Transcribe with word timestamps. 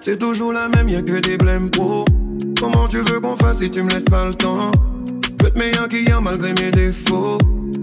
C'est 0.00 0.18
toujours 0.18 0.52
la 0.52 0.68
même, 0.68 0.88
y'a 0.88 1.02
que 1.02 1.20
des 1.20 1.36
blèmes 1.36 1.70
pro. 1.70 2.04
Comment 2.60 2.88
tu 2.88 2.98
veux 2.98 3.20
qu'on 3.20 3.36
fasse 3.36 3.58
si 3.58 3.70
tu 3.70 3.82
me 3.82 3.90
laisses 3.90 4.04
pas 4.04 4.26
le 4.26 4.34
temps? 4.34 4.72
Peut-être 5.38 5.56
meilleur 5.56 5.88
qu'hier 5.88 6.20
malgré 6.20 6.54
mes 6.54 6.70
défauts. 6.70 7.38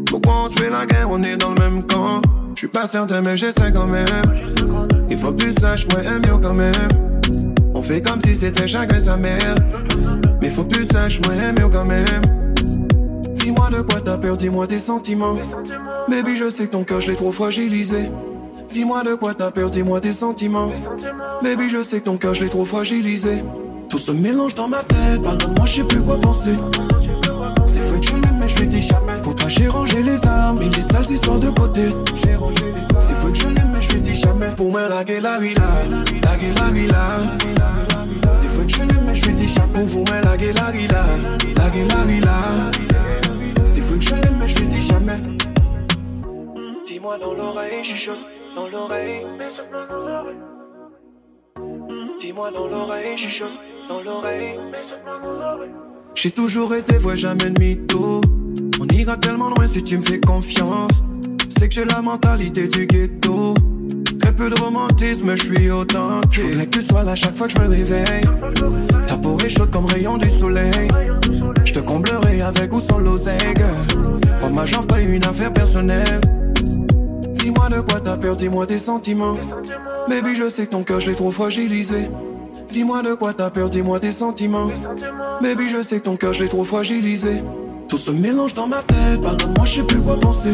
Pourquoi 0.08 0.34
on 0.46 0.50
se 0.50 0.60
fait 0.60 0.70
la 0.70 0.86
guerre, 0.86 1.10
on 1.10 1.24
est 1.24 1.38
dans 1.38 1.54
le 1.54 1.60
même 1.60 1.86
camp? 1.86 2.22
Je 2.56 2.60
suis 2.60 2.68
pas 2.68 2.88
certain, 2.88 3.22
mais 3.22 3.38
j'essaie 3.38 3.72
quand 3.72 3.88
même. 3.88 4.06
Il 5.10 5.18
faut 5.18 5.32
que 5.32 5.44
tu 5.44 5.52
saches, 5.52 5.88
moi, 5.88 6.00
un 6.06 6.20
mieux 6.20 6.38
quand 6.42 6.56
même. 6.56 6.90
On 7.74 7.82
fait 7.82 8.02
comme 8.02 8.20
si 8.20 8.36
c'était 8.36 8.68
chacun 8.68 9.00
sa 9.00 9.16
mère. 9.16 9.56
Mais 10.48 10.54
faut 10.54 10.64
que 10.64 10.76
tu 10.76 10.86
saches, 10.86 11.20
moi, 11.26 11.34
mieux 11.52 11.68
quand 11.68 11.84
même. 11.84 12.06
Dis-moi 13.36 13.70
de 13.70 13.82
quoi 13.82 14.00
t'as 14.00 14.18
peur, 14.18 14.38
dis-moi 14.38 14.66
tes 14.66 14.80
sentiments. 14.80 15.36
Baby, 16.08 16.38
je 16.38 16.50
sais 16.50 16.68
que 16.68 16.72
ton 16.72 16.86
cœur, 16.86 17.02
je 17.02 17.12
l'ai 17.12 17.18
trop 17.18 17.34
fragilisé. 17.34 18.10
Dis-moi 18.70 19.04
de 19.04 19.16
quoi 19.16 19.34
t'as 19.34 19.52
peur, 19.52 19.70
dis-moi 19.70 20.00
tes 20.00 20.14
sentiments. 20.14 20.72
Baby, 21.44 21.68
je 21.68 21.84
sais 21.84 22.00
que 22.00 22.06
ton 22.06 22.16
cœur, 22.16 22.34
je 22.34 22.46
l'ai 22.46 22.50
trop 22.50 22.64
fragilisé. 22.64 23.44
Tout 23.90 23.98
se 23.98 24.14
mélange 24.14 24.56
dans 24.56 24.70
ma 24.70 24.84
tête, 24.84 25.22
pardonne-moi, 25.22 25.66
je 25.66 25.82
sais 25.82 25.84
plus 25.84 26.02
quoi 26.02 26.18
penser. 26.18 26.56
C'est 27.66 27.82
vrai 27.82 28.00
que 28.00 28.06
je 28.06 28.14
l'aime, 28.14 28.38
mais 28.40 28.48
je 28.48 28.60
lui 28.60 28.70
dis 28.70 28.82
jamais. 28.82 29.20
Pour 29.22 29.36
toi, 29.36 29.50
j'ai 29.50 29.68
rangé 29.68 30.02
les 30.02 30.26
armes 30.26 30.62
et 30.62 30.70
les 30.70 30.82
sales 30.82 31.12
histoires 31.12 31.42
de 31.42 31.50
côté. 31.50 31.90
J'ai 32.24 32.36
rangé 32.36 32.64
les 32.74 32.96
armes. 32.96 33.06
C'est 33.06 33.16
vrai 33.16 33.32
que 33.34 33.38
je 33.38 33.48
l'aime, 33.48 33.72
mais 33.74 33.82
je 33.82 33.92
lui 33.92 34.00
dis 34.00 34.16
jamais. 34.16 34.56
Pour 34.56 34.72
moi, 34.72 34.88
la 34.88 35.04
la 35.04 35.40
villa, 35.40 35.62
la 36.24 36.38
la 36.56 36.70
villa. 36.72 37.97
Que 38.58 38.74
je 38.74 38.80
l'aime, 38.80 39.04
mais 39.06 39.16
je 39.16 39.26
lui 39.26 39.34
dis 39.36 39.48
jamais. 39.48 39.74
Pour 39.74 39.86
vous, 39.86 40.04
mais 40.12 40.22
la 40.22 40.36
la 40.36 40.72
villa, 40.72 41.06
la 41.56 41.70
je 44.00 44.10
l'aime, 44.16 44.38
mais 44.40 44.48
je 44.48 44.58
lui 44.60 44.68
dis 44.68 44.82
jamais. 44.82 45.22
Dis-moi 46.86 47.18
dans 47.20 47.34
l'oreille, 47.34 47.84
chuchote 47.84 48.20
dans 48.56 48.68
l'oreille. 48.68 49.26
Dis-moi 52.20 52.52
dans 52.52 52.68
l'oreille, 52.68 53.18
chuchote 53.18 53.54
dans 53.88 54.02
l'oreille. 54.02 54.60
J'ai 56.16 56.32
toujours 56.32 56.74
été 56.74 56.98
vrai, 56.98 57.16
jamais 57.16 57.52
de 57.52 57.60
mytho. 57.60 58.22
On 58.82 58.88
ira 58.88 59.18
tellement 59.18 59.50
loin 59.50 59.68
si 59.68 59.84
tu 59.84 59.98
me 59.98 60.04
fais 60.04 60.20
confiance. 60.20 61.04
C'est 61.50 61.70
que 61.70 61.76
j'ai 61.76 61.86
la 61.86 62.02
mentalité 62.02 62.68
du 62.68 62.88
ghetto. 62.88 63.54
Peu 64.38 64.52
de 64.52 64.62
romantisme, 64.62 65.36
je 65.36 65.44
suis 65.44 65.72
authentique. 65.72 66.44
Faudrait 66.44 66.66
que 66.68 66.78
tu 66.78 66.82
sois 66.84 67.04
là 67.04 67.16
chaque 67.16 67.36
fois 67.36 67.48
que 67.48 67.54
je 67.54 67.60
me 67.60 67.68
réveille. 67.68 68.24
Ta 69.08 69.18
peau 69.18 69.36
est 69.44 69.50
chaude 69.50 69.72
comme 69.72 69.86
rayon 69.86 70.18
du 70.20 70.30
soleil. 70.30 70.88
Je 71.66 71.74
te 71.74 71.80
comblerai 71.80 72.42
avec 72.42 72.72
ou 72.72 72.80
sans 72.80 73.00
l'oseille, 73.00 73.56
Pour 74.40 74.52
ma 74.52 74.66
jambe, 74.66 74.86
pas 74.86 75.02
une 75.02 75.26
affaire 75.26 75.52
personnelle. 75.52 76.22
Dis-moi 77.34 77.70
de 77.70 77.82
quoi 77.82 78.00
t'as 78.00 78.18
peur, 78.18 78.36
dis-moi 78.36 78.68
tes 78.68 78.78
sentiments. 78.78 79.38
Baby, 80.08 80.36
je 80.36 80.50
sais 80.50 80.68
que 80.68 80.72
ton 80.72 80.84
cœur, 80.84 81.00
je 81.00 81.10
l'ai 81.10 81.16
trop 81.16 81.32
fragilisé. 81.32 82.08
Dis-moi 82.70 83.02
de 83.02 83.16
quoi 83.16 83.34
t'as 83.34 83.50
peur, 83.50 83.70
dis-moi 83.70 84.00
tes 84.00 84.12
sentiments. 84.12 84.70
Baby, 85.42 85.68
je 85.68 85.82
sais 85.82 86.00
que 86.00 86.06
ton 86.06 86.16
cœur, 86.16 86.34
je 86.34 86.44
l'ai 86.44 86.50
trop 86.50 86.64
fragilisé. 86.64 87.42
Tout 87.88 87.98
se 87.98 88.12
mélange 88.12 88.54
dans 88.54 88.68
ma 88.68 88.84
tête, 88.84 89.22
pardonne-moi, 89.22 89.66
je 89.66 89.76
sais 89.76 89.84
plus 89.84 90.02
quoi 90.02 90.20
penser. 90.20 90.54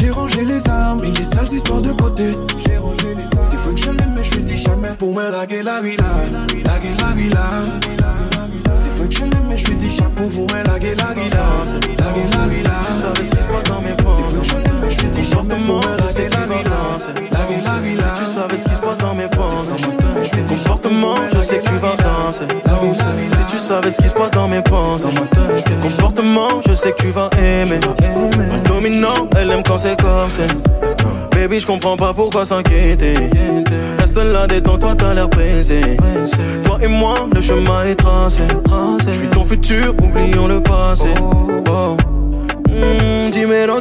J'ai 0.00 0.10
rangé 0.10 0.44
les 0.44 0.68
armes 0.68 1.04
et 1.04 1.10
les 1.10 1.24
sales 1.24 1.52
histoires 1.52 1.82
de 1.82 1.92
côté. 1.92 2.30
J'ai 2.66 2.78
rangé 2.78 3.14
les 3.14 3.22
armes. 3.22 3.46
C'est 3.50 3.56
vrai 3.56 3.74
que 3.74 3.80
je 3.80 3.90
l'aime, 3.90 4.12
mais 4.16 4.24
je 4.24 4.34
lui 4.34 4.44
dis 4.44 4.56
jamais. 4.56 4.88
Pour 4.98 5.12
moi, 5.12 5.30
la 5.30 5.46
gueule, 5.46 5.64
la 5.64 5.80
villa, 5.80 6.04
la 6.64 6.78
gueule, 6.78 6.96
la 6.98 7.12
villa. 7.14 7.46
C'est 8.74 8.90
vrai 8.90 9.08
que 9.08 9.14
je 9.14 9.20
l'aime, 9.20 9.46
mais 9.48 9.56
je 9.56 9.66
lui 9.66 9.76
dis 9.76 9.90
jamais. 9.90 10.10
Pour 10.16 10.28
vous, 10.28 10.46
mais 10.52 10.62
la 10.64 10.78
gueule, 10.78 10.96
la 10.96 11.14
villa, 11.14 11.46
la 11.98 12.12
gueule, 12.12 12.30
la 12.30 12.46
villa. 12.48 12.70
Tu 12.86 13.00
savais 13.00 13.24
ce 13.24 13.30
qui 13.30 13.42
se 13.42 13.48
passe 13.48 13.64
dans 13.64 13.80
mes 13.82 13.94
pensées. 13.94 14.59
C'est 15.12 15.22
vrai 15.22 15.22
que 15.22 15.24
je 15.24 15.24
l'aime, 15.24 15.24
mais 15.24 15.24
je 15.24 15.24
lui 15.24 15.24
dis 15.24 15.30
jamais. 15.30 15.48
Pour 15.48 15.58
moi, 15.58 15.80
la 15.98 16.12
gueule, 16.12 16.30
la 16.30 16.46
villa, 16.46 17.64
la 17.64 17.80
villa. 17.80 18.04
Tu 18.18 18.24
savais 18.26 18.58
ce 18.58 18.64
qui 18.64 18.74
se 18.74 18.80
passe 18.80 18.98
dans 18.98 19.14
mes 19.14 19.28
pensées. 19.28 19.74
Comportement, 20.48 21.14
je 21.32 21.40
sais 21.40 21.58
que 21.58 21.68
tu 21.68 21.74
vas 21.76 21.96
danser. 21.96 22.46
Si 23.38 23.46
tu 23.46 23.58
savais 23.58 23.90
ce 23.90 24.00
qui 24.00 24.08
se 24.08 24.14
passe 24.14 24.30
dans 24.30 24.48
mes 24.48 24.62
pensées. 24.62 25.08
Comportement, 25.82 26.48
je 26.66 26.74
sais 26.74 26.92
que 26.92 27.02
tu 27.02 27.08
vas 27.08 27.30
aimer. 27.38 27.80
Dominant, 28.64 29.28
elle 29.36 29.50
aime 29.50 29.62
quand 29.62 29.78
c'est 29.78 30.00
comme 30.00 30.28
c'est. 30.28 30.48
Baby, 31.32 31.60
je 31.60 31.66
comprends 31.66 31.96
pas 31.96 32.12
pourquoi 32.12 32.44
s'inquiéter. 32.44 33.14
Reste 33.98 34.16
là, 34.16 34.46
détends-toi, 34.46 34.94
t'as 34.96 35.14
l'air 35.14 35.28
pressé. 35.28 35.80
Toi 36.64 36.78
et 36.82 36.88
moi, 36.88 37.14
le 37.34 37.40
chemin 37.40 37.84
est 37.84 37.94
tracé. 37.94 38.42
Je 39.06 39.12
suis 39.12 39.28
ton 39.28 39.44
futur, 39.44 39.94
oublions 40.02 40.46
le 40.46 40.60
passé. 40.60 41.12
Oh. 41.22 41.96
Mmh, 42.70 43.30
du 43.30 43.46
mélo. 43.46 43.80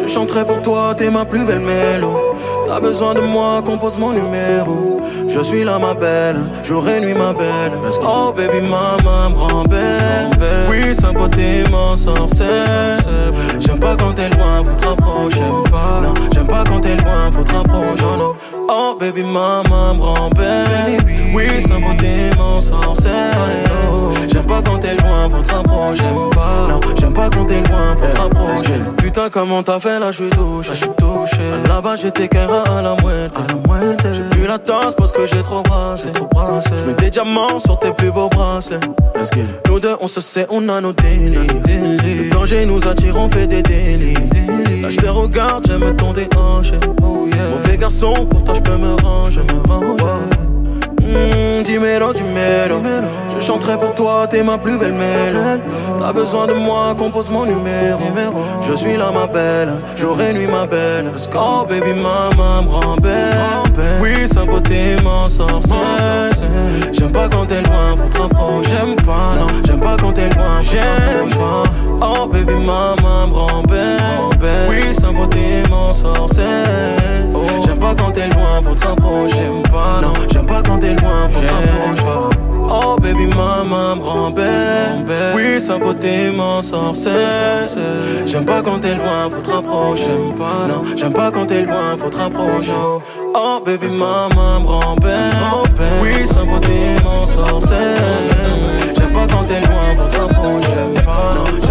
Je 0.00 0.06
chanterai 0.06 0.44
pour 0.44 0.60
toi, 0.60 0.94
t'es 0.96 1.10
ma 1.10 1.24
plus 1.24 1.44
belle 1.44 1.60
mélo. 1.60 2.34
T'as 2.66 2.80
besoin 2.80 3.14
de 3.14 3.20
moi, 3.20 3.62
compose 3.64 3.98
mon 3.98 4.12
numéro. 4.12 5.00
Je 5.28 5.40
suis 5.40 5.64
là, 5.64 5.78
ma 5.78 5.94
belle, 5.94 6.40
jour 6.64 6.88
et 6.88 7.00
nuit, 7.00 7.14
ma 7.14 7.32
belle. 7.32 7.72
Oh, 8.02 8.32
baby, 8.36 8.60
maman, 8.60 9.30
grand 9.30 9.64
belle. 9.64 10.30
Oui, 10.68 10.94
sa 10.94 11.12
beauté 11.12 11.64
m'en 11.70 11.96
sorcelle. 11.96 12.98
J'aime 13.60 13.78
pas 13.78 13.96
quand 13.96 14.12
t'es 14.14 14.28
loin, 14.30 14.64
faut 14.64 14.72
te 14.72 14.86
rapprocher. 14.88 15.36
J'aime 15.38 15.70
pas, 15.70 16.00
non, 16.02 16.14
j'aime 16.32 16.46
pas 16.46 16.64
quand 16.64 16.80
t'es 16.80 16.96
loin, 16.96 17.30
faut 17.30 17.42
te 17.42 17.54
rapprocher. 17.54 18.04
Oh, 18.72 18.94
baby, 18.98 19.24
maman, 19.24 19.96
grand 19.96 20.30
belle. 20.30 20.96
Oui, 21.34 21.60
sa 21.60 21.74
beauté 21.74 22.30
m'en 22.38 22.60
sorcelle. 22.60 23.10
J'aime 24.32 24.46
pas 24.46 24.62
quand 24.64 24.78
t'es 24.78 24.94
loin, 24.94 25.28
faut 25.28 25.42
te 25.42 25.52
rapprocher. 25.52 26.02
J'aime 26.02 26.30
pas, 26.30 26.68
non, 26.68 26.80
j'aime 27.00 27.12
pas 27.12 27.28
quand 27.30 27.46
t'es 27.46 27.62
loin, 27.68 27.96
faut 27.96 28.06
te 28.06 28.16
rapprocher. 28.16 28.74
Putain, 28.98 29.28
comment 29.28 29.64
t'as 29.64 29.80
fait? 29.80 29.98
Là, 29.98 30.12
je 30.12 30.22
suis 30.22 30.30
touché. 30.30 30.70
Je 30.72 30.74
suis 30.74 30.90
touché. 30.96 31.42
Là-bas, 31.66 31.96
j'étais 31.96 32.28
rat 32.46 32.62
à 32.78 32.82
la 32.82 32.94
moelle. 33.02 33.28
À 33.34 33.52
la 33.52 33.68
moelle, 33.68 33.96
j'ai 34.04 34.22
plus 34.30 34.46
la 34.46 34.60
tasse 34.60 34.94
parce 34.96 35.10
que 35.10 35.26
j'ai 35.26 35.42
trop 35.42 35.62
brassé. 35.62 36.12
Trop 36.12 36.28
brassé. 36.32 36.70
J'mets 36.78 36.94
des 36.94 37.10
diamants 37.10 37.58
sur 37.58 37.76
tes 37.76 37.90
plus 37.90 38.12
beaux 38.12 38.28
bracelets. 38.28 38.78
Nous 39.68 39.80
deux, 39.80 39.96
on 40.00 40.06
se 40.06 40.20
sait, 40.20 40.46
on 40.48 40.68
a 40.68 40.80
nos 40.80 40.92
délits. 40.92 41.34
Le 41.34 42.30
danger 42.30 42.64
nous 42.66 42.86
attire, 42.86 43.16
on 43.16 43.28
fait 43.28 43.48
des 43.48 43.62
délits. 43.62 44.14
Là, 44.80 44.90
je 44.90 44.96
te 44.96 45.06
regarde, 45.08 45.66
j'aime 45.66 45.96
ton 45.96 46.12
déhanché. 46.12 46.78
Mauvais 47.00 47.76
garçon, 47.76 48.12
pour 48.12 48.44
toi, 48.44 48.54
je 48.64 48.72
me 48.72 49.02
ranger. 49.02 49.42
Me 49.42 49.68
ranger. 49.68 50.40
Mmh, 51.00 51.62
du 51.64 51.78
mélo. 51.78 52.12
Je 53.32 53.38
chanterai 53.44 53.78
pour 53.78 53.94
toi, 53.94 54.26
t'es 54.28 54.42
ma 54.42 54.58
plus 54.58 54.78
belle 54.78 54.92
mélo. 54.92 55.40
T'as 55.98 56.12
besoin 56.12 56.46
de 56.46 56.54
moi, 56.54 56.94
compose 56.96 57.30
mon 57.30 57.44
numéro. 57.44 58.00
Je 58.62 58.74
suis 58.74 58.96
là, 58.96 59.10
ma 59.12 59.26
belle, 59.26 59.72
jour 59.96 60.20
et 60.20 60.32
nuit, 60.32 60.46
ma 60.46 60.66
belle. 60.66 61.10
Oh, 61.34 61.64
baby, 61.68 61.92
maman, 61.92 62.62
grand 62.62 62.96
belle. 63.00 63.36
Oui, 64.00 64.28
sa 64.28 64.44
beauté 64.44 64.96
m'en 65.02 65.28
sorcelle. 65.28 66.30
J'aime 66.92 67.12
pas 67.12 67.28
quand 67.28 67.46
t'es 67.46 67.62
loin, 67.62 67.96
faut 67.96 68.08
te 68.08 68.20
rapprocher. 68.20 68.89
Sa 85.60 85.76
beauté 85.76 86.30
m'en 86.34 86.62
sorcelle 86.62 87.68
J'aime 88.24 88.46
pas 88.46 88.62
quand 88.62 88.78
t'es 88.78 88.94
loin, 88.94 89.28
faut 89.30 89.42
te 89.42 89.50
rapprocher. 89.50 90.06
J'aime 90.06 90.34
pas, 90.34 90.66
non, 90.66 90.82
j'aime 90.96 91.12
pas 91.12 91.30
quand 91.30 91.44
t'es 91.44 91.62
loin, 91.62 91.96
faut 91.98 92.08
te 92.08 92.16
rapprocher. 92.16 92.72
Oh 93.34 93.60
baby 93.64 93.94
maman 93.94 94.60
me 94.60 94.66
rend 94.66 94.96
Oui 96.02 96.26
sa 96.26 96.44
beauté 96.44 96.96
m'en 97.04 97.26
sorcelle 97.26 97.76
J'aime 98.96 99.12
pas 99.12 99.26
quand 99.30 99.44
t'es 99.44 99.60
loin, 99.60 99.96
faut 99.96 100.08
te 100.08 100.18
rapprocher. 100.18 100.66
J'aime 100.74 101.04
pas, 101.04 101.34
non, 101.34 101.69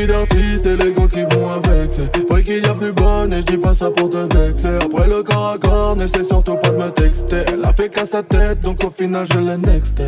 Je 0.00 0.06
mets 0.06 0.12
la 0.12 0.24
vie 0.24 0.28
d'artiste 0.28 0.66
et 0.66 0.76
les 0.76 0.92
gars 0.92 1.08
qui 1.12 1.36
vont 1.36 1.50
avec. 1.50 1.92
C'est 1.92 2.28
vrai 2.28 2.42
qu'il 2.42 2.64
y 2.64 2.66
a 2.66 2.74
plus 2.74 2.92
bonne 2.92 3.32
et 3.32 3.40
je 3.40 3.46
dis 3.46 3.56
pas 3.56 3.74
ça 3.74 3.90
pour 3.90 4.08
te 4.08 4.16
vexer. 4.16 4.76
Après 4.76 5.08
le 5.08 5.22
corps 5.22 5.48
à 5.50 5.58
corps, 5.58 5.96
n'essaie 5.96 6.24
surtout 6.24 6.56
pas 6.56 6.70
de 6.70 6.76
me 6.76 6.90
texter. 6.90 7.44
Elle 7.52 7.64
a 7.64 7.72
fait 7.72 7.88
qu'à 7.88 8.06
sa 8.06 8.22
tête, 8.22 8.60
donc 8.60 8.82
au 8.84 8.90
final 8.90 9.26
je 9.30 9.38
l'ai 9.38 9.56
nexté. 9.56 10.04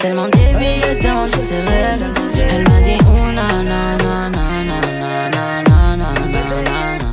Tellement 0.00 0.28
débile, 0.28 0.82
je 0.88 0.94
si 0.94 1.46
c'est 1.48 1.60
réel. 1.60 2.00
Elle 2.52 2.68
m'a 2.68 2.80
dit 2.80 2.98
oh 3.02 3.32
na 3.32 3.46
na 3.62 3.80
na 4.04 4.28
na 4.30 4.44
na 4.64 4.78
na 4.90 5.30
na 5.30 5.44
na 5.96 6.14
na 6.26 6.42
na 6.56 7.08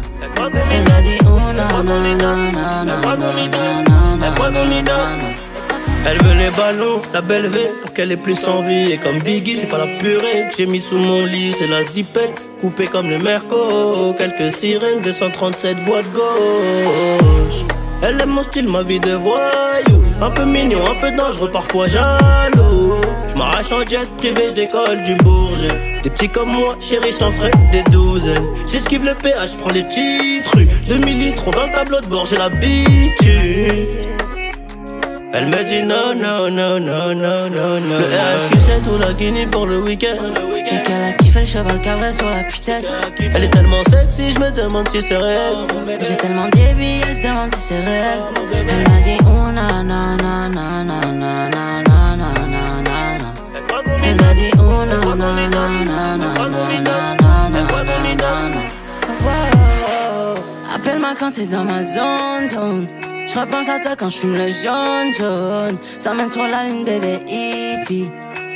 Elle 0.72 0.84
m'a 0.90 1.02
dit 1.02 1.20
oh 1.26 1.54
na 1.54 1.68
na 1.84 1.98
na 2.02 2.32
na 2.52 2.84
na 2.84 2.96
na 2.96 3.12
na 3.12 4.82
na 4.82 5.28
elle 6.10 6.24
veut 6.24 6.36
les 6.38 6.52
ballons, 6.52 7.02
la 7.14 7.20
belle 7.20 7.48
V, 7.48 7.60
pour 7.82 7.92
qu'elle 7.92 8.14
ait 8.14 8.18
plus 8.18 8.48
envie. 8.48 8.94
Et 8.94 8.98
comme 8.98 9.20
Biggie, 9.20 9.58
c'est 9.58 9.66
pas 9.66 9.78
la 9.78 9.88
purée 9.98 10.48
que 10.50 10.56
j'ai 10.58 10.66
mis 10.66 10.80
sous 10.80 10.96
mon 10.98 11.26
lit, 11.26 11.54
c'est 11.58 11.68
la 11.68 11.84
zipette, 11.84 12.32
coupée 12.62 12.88
comme 12.88 13.10
le 13.10 13.20
Merco. 13.20 14.14
Quelques 14.18 14.56
sirènes, 14.56 15.02
237 15.02 15.80
voix 15.80 16.02
de 16.04 16.08
gauche. 16.08 17.66
Elle 18.04 18.22
aime 18.22 18.30
mon 18.30 18.44
style, 18.44 18.70
ma 18.70 18.84
vie 18.84 19.02
de 19.02 19.12
voyou. 19.12 20.02
Un 20.22 20.30
peu 20.30 20.46
mignon, 20.46 20.80
un 20.90 20.96
peu 21.02 21.12
dangereux, 21.12 21.52
parfois 21.52 21.90
jaloux. 21.90 22.67
J'm'arrache 23.38 23.72
en 23.72 23.88
jet 23.88 24.10
privé, 24.18 24.48
j'décolle 24.50 25.04
du 25.04 25.14
Bourget. 25.18 26.00
Des 26.02 26.10
petits 26.10 26.28
comme 26.28 26.54
moi, 26.54 26.76
chérie, 26.80 27.12
j't'en 27.12 27.32
ferai 27.32 27.52
des 27.72 27.84
douzaines. 27.84 28.48
J'esquive 28.68 29.06
le 29.06 29.14
péage, 29.14 29.56
prends 29.58 29.70
les 29.70 29.84
petites 29.84 30.48
rues. 30.56 30.68
2000 30.90 31.20
litres 31.20 31.52
dans 31.52 31.68
le 31.68 31.72
tableau 31.72 32.02
de 32.02 32.08
bord, 32.08 32.26
j'ai 32.26 32.38
l'habitude. 32.38 34.08
Elle 35.34 35.46
me 35.50 35.64
dit 35.66 35.84
non, 35.84 36.16
non, 36.16 36.50
non, 36.50 36.80
non, 36.80 37.14
non, 37.14 37.48
non, 37.48 37.80
non. 37.80 38.00
Le 38.00 38.06
RSQ7 38.06 38.92
ou 38.92 38.98
la 38.98 39.14
Guinée 39.14 39.46
pour 39.46 39.68
le 39.68 39.82
week-end. 39.82 40.34
J'ai 40.68 40.82
qu'elle 40.82 41.04
a 41.04 41.12
kiffé 41.12 41.42
le 41.42 41.46
cheval 41.46 41.80
sur 42.12 42.28
la 42.28 42.44
putain. 42.44 42.80
Elle 43.20 43.44
est 43.44 43.50
tellement 43.50 43.84
sexy, 43.92 44.32
je 44.32 44.40
me 44.40 44.50
demande 44.50 44.90
si 44.90 45.00
c'est 45.00 45.16
réel. 45.16 45.58
J'ai 46.02 46.16
tellement 46.16 46.50
débile, 46.50 47.04
se 47.16 47.22
demande 47.22 47.54
si 47.54 47.62
c'est 47.68 47.86
réel. 47.86 48.20
Elle 48.68 48.92
m'a 48.92 49.00
dit 49.02 49.18
oh 49.26 49.52
na 49.52 49.84
na 49.84 50.02
na 50.24 50.37
t'es 61.32 61.46
dans 61.46 61.64
ma 61.64 61.84
zone, 61.84 62.50
zone. 62.50 62.88
Je 63.28 63.40
repense 63.40 63.68
à 63.70 63.80
toi 63.80 63.96
quand 63.98 64.10
je 64.10 64.18
fume 64.18 64.34
le 64.34 64.48
jaune 64.50 65.14
jaune. 65.18 65.78
J'emmène 66.04 66.30
sur 66.30 66.44
la 66.44 66.66
ligne 66.66 66.86
bébé 66.86 67.20
E.T. 67.28 68.10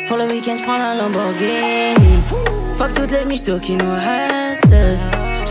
Pour 0.07 0.17
le 0.17 0.25
week-end, 0.25 0.55
je 0.57 0.63
prends 0.63 0.77
la 0.77 0.95
Lamborghini. 0.95 2.21
Fuck 2.75 2.93
toutes 2.93 3.11
les 3.11 3.25
michtos 3.25 3.59
qui 3.59 3.75
nous 3.75 3.91
restent. 3.91 5.01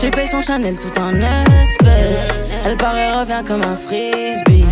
Je 0.01 0.09
paye 0.09 0.27
son 0.27 0.41
Chanel 0.41 0.77
tout 0.79 0.99
en 0.99 1.13
espèces. 1.15 2.27
Elle 2.65 2.77
paraît 2.77 3.11
revient 3.11 3.43
comme 3.45 3.61
un 3.61 3.75
frisbee. 3.75 4.65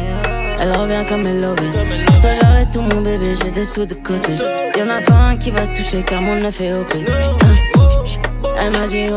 Elle 0.62 0.72
revient 0.72 1.06
comme 1.08 1.26
elle 1.26 1.42
l'avait. 1.42 2.06
Pour 2.06 2.20
toi, 2.20 2.30
j'arrête 2.42 2.72
tout 2.72 2.82
mon 2.82 3.02
bébé, 3.02 3.36
j'ai 3.44 3.52
des 3.52 3.66
sous 3.66 3.86
de 3.86 3.94
côté. 3.94 4.34
Y'en 4.78 4.90
a 4.90 5.02
pas 5.02 5.14
un 5.14 5.38
qui 5.38 5.52
va 5.52 5.68
toucher 5.68 6.04
car 6.04 6.22
mon 6.22 6.36
neuf 6.36 6.60
est 6.62 6.74
OP. 6.74 6.94
Elle 8.72 8.80
m'a 8.80 8.88
dit 8.88 9.08
oh. 9.12 9.16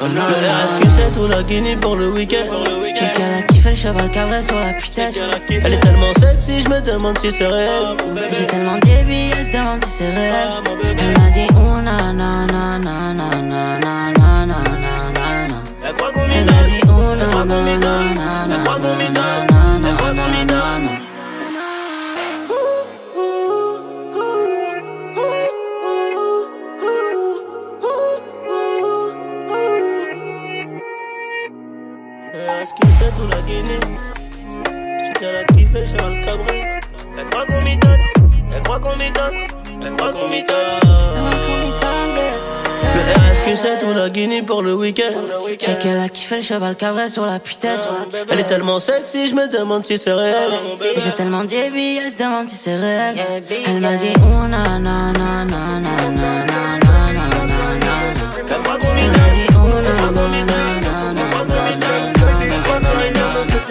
Oh 0.00 0.06
non, 0.06 0.22
le 0.28 0.36
RSQ7 0.52 1.18
ou 1.18 1.26
la 1.26 1.42
Guinée 1.42 1.76
pour 1.76 1.96
le 1.96 2.08
week-end. 2.10 2.64
J'ai 2.94 3.12
qu'elle 3.12 3.34
a 3.34 3.42
kiffé 3.42 3.70
le 3.70 3.76
cheval 3.76 4.10
cabré 4.10 4.42
sur 4.42 4.58
la 4.58 4.74
putain. 4.74 5.08
Elle 5.48 5.72
est 5.72 5.80
tellement 5.80 6.12
sexy, 6.20 6.60
je 6.60 6.68
me 6.68 6.80
demande 6.80 7.18
si 7.18 7.30
c'est 7.30 7.46
réel. 7.46 7.96
J'ai 8.30 8.46
tellement 8.46 8.78
débile, 8.78 9.32
elle 9.38 9.46
se 9.46 9.52
demande 9.52 9.84
si 9.84 9.90
c'est 9.90 10.10
réel. 10.10 10.48
Elle 10.98 11.18
m'a 11.18 11.30
dit 11.30 11.46
oh. 11.54 11.74
Elle 16.34 16.44
m'a 16.44 16.62
dit 16.66 16.80
oh 16.84 16.90
non, 16.90 17.36
non, 17.44 17.56
non, 17.56 17.98
non, 17.98 18.12
non, 18.46 18.60
non, 19.10 19.38
non, 19.48 19.53
fait 33.10 33.36
la 33.36 33.42
Guinée. 33.42 33.80
J'étais 35.04 35.32
la 35.32 35.42
j'ai 35.48 35.92
le 35.92 36.24
cabri. 36.24 36.60
Elle 37.16 37.28
croit 37.30 37.46
qu'on 37.46 37.62
elle 38.54 38.62
croit 38.62 38.80
qu'on 38.80 38.96
elle 39.82 39.96
croit 39.96 40.12
qu'on. 40.12 40.28
Le 42.94 43.00
RSQ 43.00 43.56
c'est 43.56 43.78
tout 43.80 43.92
la 43.94 44.08
Guinée 44.08 44.42
pour 44.42 44.62
le 44.62 44.74
week-end. 44.74 45.14
J'ai 45.60 45.76
qu'elle 45.78 45.98
a 45.98 46.08
kiffé 46.08 46.36
le 46.36 46.42
cheval 46.42 46.76
cabré 46.76 47.08
sur 47.08 47.26
la 47.26 47.38
puitaine. 47.38 47.78
Elle 48.30 48.40
est 48.40 48.44
tellement 48.44 48.80
sexy, 48.80 49.26
je 49.26 49.34
me 49.34 49.48
demande 49.48 49.84
si 49.84 49.98
c'est 49.98 50.12
réel. 50.12 50.52
J'ai 50.96 51.12
tellement 51.12 51.44
débile, 51.44 52.00
elle 52.04 52.12
se 52.12 52.16
demande 52.16 52.48
si 52.48 52.56
c'est 52.56 52.76
réel. 52.76 53.16
Elle 53.66 53.80
m'a 53.80 53.96
dit 53.96 54.14
oh 54.16 54.46
na 54.48 54.78
na 54.78 55.12
na 55.12 55.44
na 55.44 55.44
na 55.44 55.80
na 55.80 56.44
na. 56.46 56.83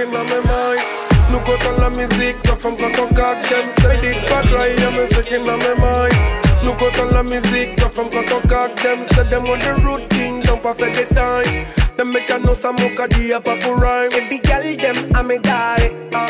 In 0.04 0.12
my 0.12 0.24
mind. 0.24 0.82
Look 1.32 1.48
out 1.48 1.66
on 1.80 1.98
musique, 1.98 2.38
la 2.46 2.56
femme 2.56 2.76
quand 2.78 3.00
on 3.00 3.14
garde 3.14 3.44
them 3.46 3.68
Say 3.80 3.98
it 4.12 4.30
bad 4.30 4.52
right, 4.52 4.78
yeah, 4.78 4.90
me 4.92 5.06
sick 5.08 5.32
in 5.32 5.46
my 5.46 5.56
mind. 5.56 6.14
Look 6.64 6.82
out 6.82 7.00
on 7.00 7.26
musique, 7.26 7.80
la 7.80 7.90
femme 7.90 8.10
quand 8.12 8.32
on 8.32 8.42
garde 8.48 8.78
them 8.80 9.04
Say 9.06 9.24
them 9.30 9.46
on 9.48 9.60
the 9.60 9.74
road 9.84 10.10
king, 10.10 10.42
don't 10.42 10.62
fait 10.62 10.92
des 10.92 11.16
time 11.16 11.66
Them 11.98 12.12
make 12.12 12.30
a 12.30 12.38
know 12.40 12.54
some 12.54 12.76
mocha 12.76 13.08
di 13.08 13.32
a 13.32 13.40
papu 13.40 13.74
rhyme. 13.76 14.12
Every 14.14 14.40
girl 14.40 14.76
them, 14.76 15.12
I'm 15.16 15.32
a 15.32 15.40
daddy. 15.40 15.96
Uh, 16.14 16.30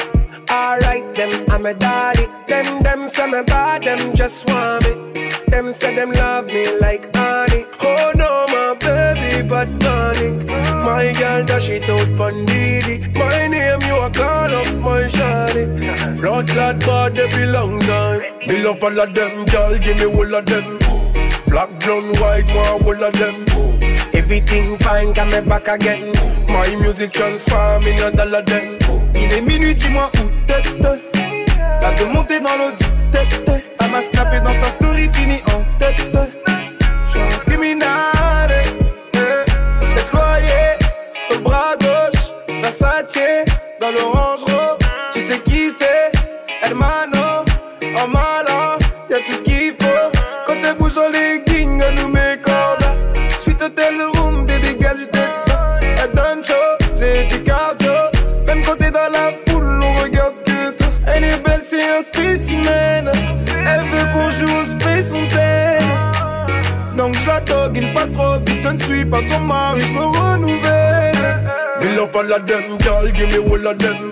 Alright 0.51 1.15
them, 1.15 1.45
I'm 1.49 1.65
a 1.65 1.73
daddy. 1.73 2.27
Them, 2.47 2.83
them 2.83 3.09
say 3.09 3.27
me 3.29 3.41
bad, 3.43 3.83
them 3.83 4.15
just 4.15 4.47
want 4.47 4.83
me. 4.85 5.31
Them 5.47 5.73
say 5.73 5.95
them 5.95 6.11
love 6.11 6.45
me 6.45 6.79
like 6.79 7.13
honey. 7.15 7.65
Oh 7.81 8.11
no, 8.15 8.45
my 9.49 11.13
girl 11.17 11.45
dash 11.45 11.69
it 11.69 11.89
out 11.89 12.09
My 12.09 12.31
name 13.47 13.81
you 13.81 13.97
a 13.97 14.09
call 14.09 14.53
up 14.53 14.67
my 14.77 15.03
shawty 15.03 15.65
Blood 16.19 16.47
clot 16.49 16.79
bad 16.79 17.19
every 17.19 17.47
long 17.47 17.79
time 17.81 18.21
Me 18.47 18.61
love 18.61 18.83
all 18.83 18.99
of 18.99 19.13
them, 19.13 19.45
girl, 19.45 19.77
give 19.79 19.97
me 19.97 20.05
all 20.05 20.35
of 20.35 20.45
them. 20.45 20.77
Black, 21.47 21.69
brown, 21.79 22.13
white, 22.19 22.45
one 22.47 22.83
all 22.83 23.03
of 23.03 23.13
them. 23.13 23.45
Everything 24.13 24.77
fine, 24.79 25.13
got 25.13 25.27
me 25.27 25.39
back 25.47 25.69
again. 25.69 26.11
My 26.47 26.75
music 26.75 27.13
transform 27.13 27.83
in 27.83 28.01
a 28.01 28.11
dollar 28.11 28.43
Il 29.15 29.31
est 29.31 29.41
minuit, 29.41 29.75
dis-moi 29.75 30.11
où 30.15 30.45
t'es 30.45 30.61
La 31.81 31.93
de 31.93 32.03
monter 32.05 32.41
dans 32.41 32.57
l'eau 32.57 32.71
du 32.71 32.85
tête 33.11 33.45
dans 34.43 34.53
sa 34.53 34.69
story, 34.71 35.09
fini 35.13 35.41
en 35.47 35.63
tête 35.79 36.52
pas 69.13 69.21
son 69.29 69.41
mari, 69.41 69.81
je 69.81 69.93
me 69.93 70.05
renouvelle. 70.05 71.39
Me 71.79 71.95
love 71.95 72.15
all 72.15 72.33
of 72.33 72.45
them, 72.47 72.77
girl, 72.79 73.05
give 73.11 73.29
me 73.29 73.37
all 73.37 73.67
of 73.67 73.77
them. 73.77 74.11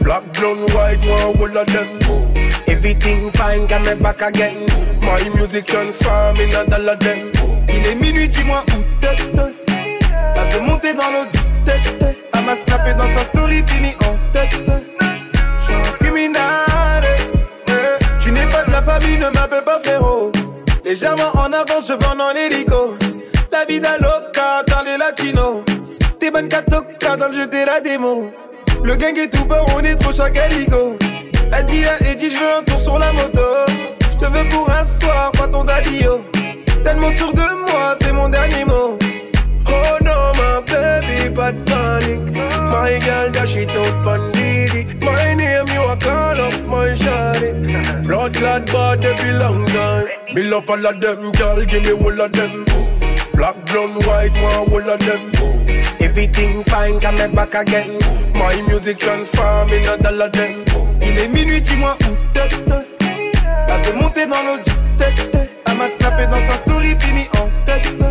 Black, 0.00 0.24
blonde, 0.32 0.68
white, 0.74 0.98
one, 1.06 1.38
all 1.38 1.56
of 1.56 1.66
them. 1.66 1.88
Everything 2.66 3.30
fine, 3.30 3.68
come 3.68 3.84
me 3.84 3.94
back 3.94 4.22
again. 4.22 4.66
My 5.00 5.28
music 5.36 5.66
transform 5.66 6.36
in 6.36 6.52
a 6.52 6.64
dollar 6.64 6.96
them. 6.96 7.30
Il 7.68 7.86
est 7.86 7.94
minuit, 7.94 8.28
dis-moi 8.28 8.64
où 8.70 8.82
t'es. 9.00 9.16
Elle 10.36 10.52
veut 10.52 10.60
monter 10.66 10.94
dans 10.94 11.10
l'eau 11.12 11.26
tête. 11.64 12.18
Elle 12.32 12.44
m'a 12.44 12.56
snappé 12.56 12.92
dans 12.94 13.10
sa 13.16 13.22
story, 13.26 13.62
fini 13.66 13.94
en 14.00 14.16
tête. 14.32 14.60
J'suis 15.62 15.74
un 15.74 15.92
criminel. 16.00 17.04
Eh. 17.68 18.04
Tu 18.18 18.32
n'es 18.32 18.46
pas 18.46 18.64
de 18.64 18.72
la 18.72 18.82
famille, 18.82 19.16
ne 19.16 19.28
m'appelle 19.28 19.64
pas 19.64 19.78
frérot. 19.78 20.32
Légèrement 20.84 21.30
en 21.34 21.52
avance, 21.52 21.86
je 21.88 21.94
vends 21.94 22.18
en 22.18 22.34
hélico. 22.34 22.96
La 23.66 23.72
vida 23.72 23.96
loca 23.96 24.62
dans 24.66 24.82
les 24.82 24.98
latinos. 24.98 25.64
T'es 26.20 26.30
bonne 26.30 26.48
catoca 26.48 27.16
dans 27.16 27.28
le 27.28 27.34
jeu, 27.34 27.48
la 27.64 27.80
démo. 27.80 28.30
Le 28.82 28.94
gang 28.94 29.16
est 29.16 29.34
tout 29.34 29.46
bas, 29.46 29.64
on 29.74 29.80
est 29.80 29.94
trop 29.94 30.12
chacaligo. 30.12 30.98
Elle 31.50 31.64
dit 31.64 31.82
à 31.86 31.96
Eddie, 32.10 32.28
je 32.28 32.36
veux 32.36 32.56
un 32.58 32.62
tour 32.62 32.78
sur 32.78 32.98
la 32.98 33.10
moto. 33.14 33.40
Je 34.12 34.18
te 34.18 34.26
veux 34.26 34.46
pour 34.50 34.68
un 34.68 34.84
soir, 34.84 35.32
pas 35.32 35.48
ton 35.48 35.64
daddio. 35.64 36.22
Tellement 36.84 37.10
sûr 37.10 37.32
de 37.32 37.40
moi, 37.40 37.96
c'est 38.02 38.12
mon 38.12 38.28
dernier 38.28 38.66
mot. 38.66 38.98
Oh 39.66 39.98
no, 40.04 40.32
my 40.34 40.62
baby, 40.66 41.34
pas 41.34 41.52
de 41.52 41.64
panique. 41.64 42.34
My 42.70 43.00
girl, 43.00 43.30
dash 43.32 43.56
it 43.56 43.70
out. 43.70 44.04
My 44.04 45.34
name, 45.36 45.68
you 45.68 45.82
a 45.84 45.96
call 45.96 46.38
up, 46.38 46.52
my 46.66 46.92
shawty. 46.94 48.04
Blood 48.06 48.34
clad 48.34 48.70
body 48.70 49.08
belong 49.22 49.64
time. 49.68 50.04
Me 50.34 50.42
love 50.42 50.68
all 50.68 50.84
of 50.84 51.00
them, 51.00 51.32
girl, 51.32 51.64
give 51.64 51.82
me 51.82 51.92
all 51.92 52.20
of 52.20 52.30
them. 52.32 52.73
Black, 53.44 53.66
blonde, 53.66 54.06
white, 54.06 54.32
one, 54.40 54.72
all 54.72 54.90
of 54.90 54.98
them. 55.00 55.30
Everything 56.00 56.64
fine, 56.64 56.98
come 56.98 57.16
me 57.16 57.28
back 57.28 57.54
again. 57.54 57.98
My 58.32 58.58
music 58.62 58.96
transform 58.98 59.68
in 59.68 59.86
a 59.86 59.98
dollar 59.98 60.30
them. 60.30 60.64
Il 61.02 61.18
est 61.18 61.28
minuit, 61.28 61.60
dis-moi 61.60 61.94
où 62.00 62.16
t'es. 62.32 62.48
Elle 63.68 63.82
veut 63.84 64.00
monter 64.00 64.26
dans 64.26 64.42
l'eau 64.44 64.56
du 64.64 64.72
tête. 64.96 65.50
Elle 65.66 65.76
m'a 65.76 65.88
snappé 65.90 66.26
dans 66.26 66.40
sa 66.40 66.54
story, 66.54 66.96
fini 66.98 67.28
en 67.34 67.50
tête. 67.66 68.03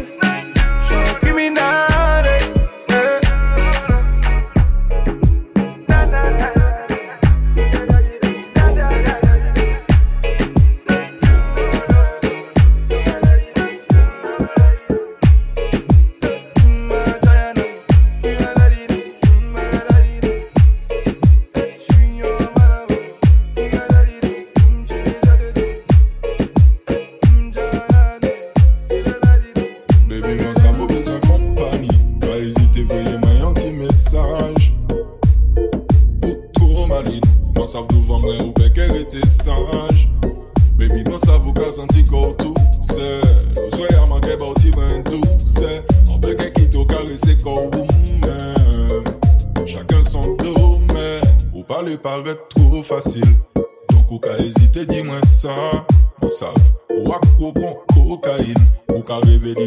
Tout. 42.94 43.02
C'est, 43.02 43.62
le 43.62 43.72
soir 43.72 44.04
à 44.04 44.08
manquer 44.08 44.38
bâti 44.38 44.72
tout. 45.04 45.22
C'est, 45.48 45.84
en 46.10 46.18
bien 46.18 46.36
qu'elle 46.36 46.54
quitte 46.54 46.76
au 46.76 46.86
carré, 46.86 47.16
c'est 47.16 47.42
corps 47.42 47.70
même. 48.22 49.04
Chacun 49.66 50.04
son 50.04 50.36
domaine. 50.36 51.22
Ou 51.54 51.64
parler 51.64 51.98
paraît 51.98 52.38
trop 52.50 52.84
facile. 52.84 53.36
Donc, 53.90 54.12
ou. 55.32 55.86
Moi 56.20 56.30
ça, 56.30 56.54
ou 56.90 57.12
à 57.12 57.20
quoi 57.38 57.52
bon 57.52 57.78
cocaïne. 57.94 58.56
Ou 58.96 59.02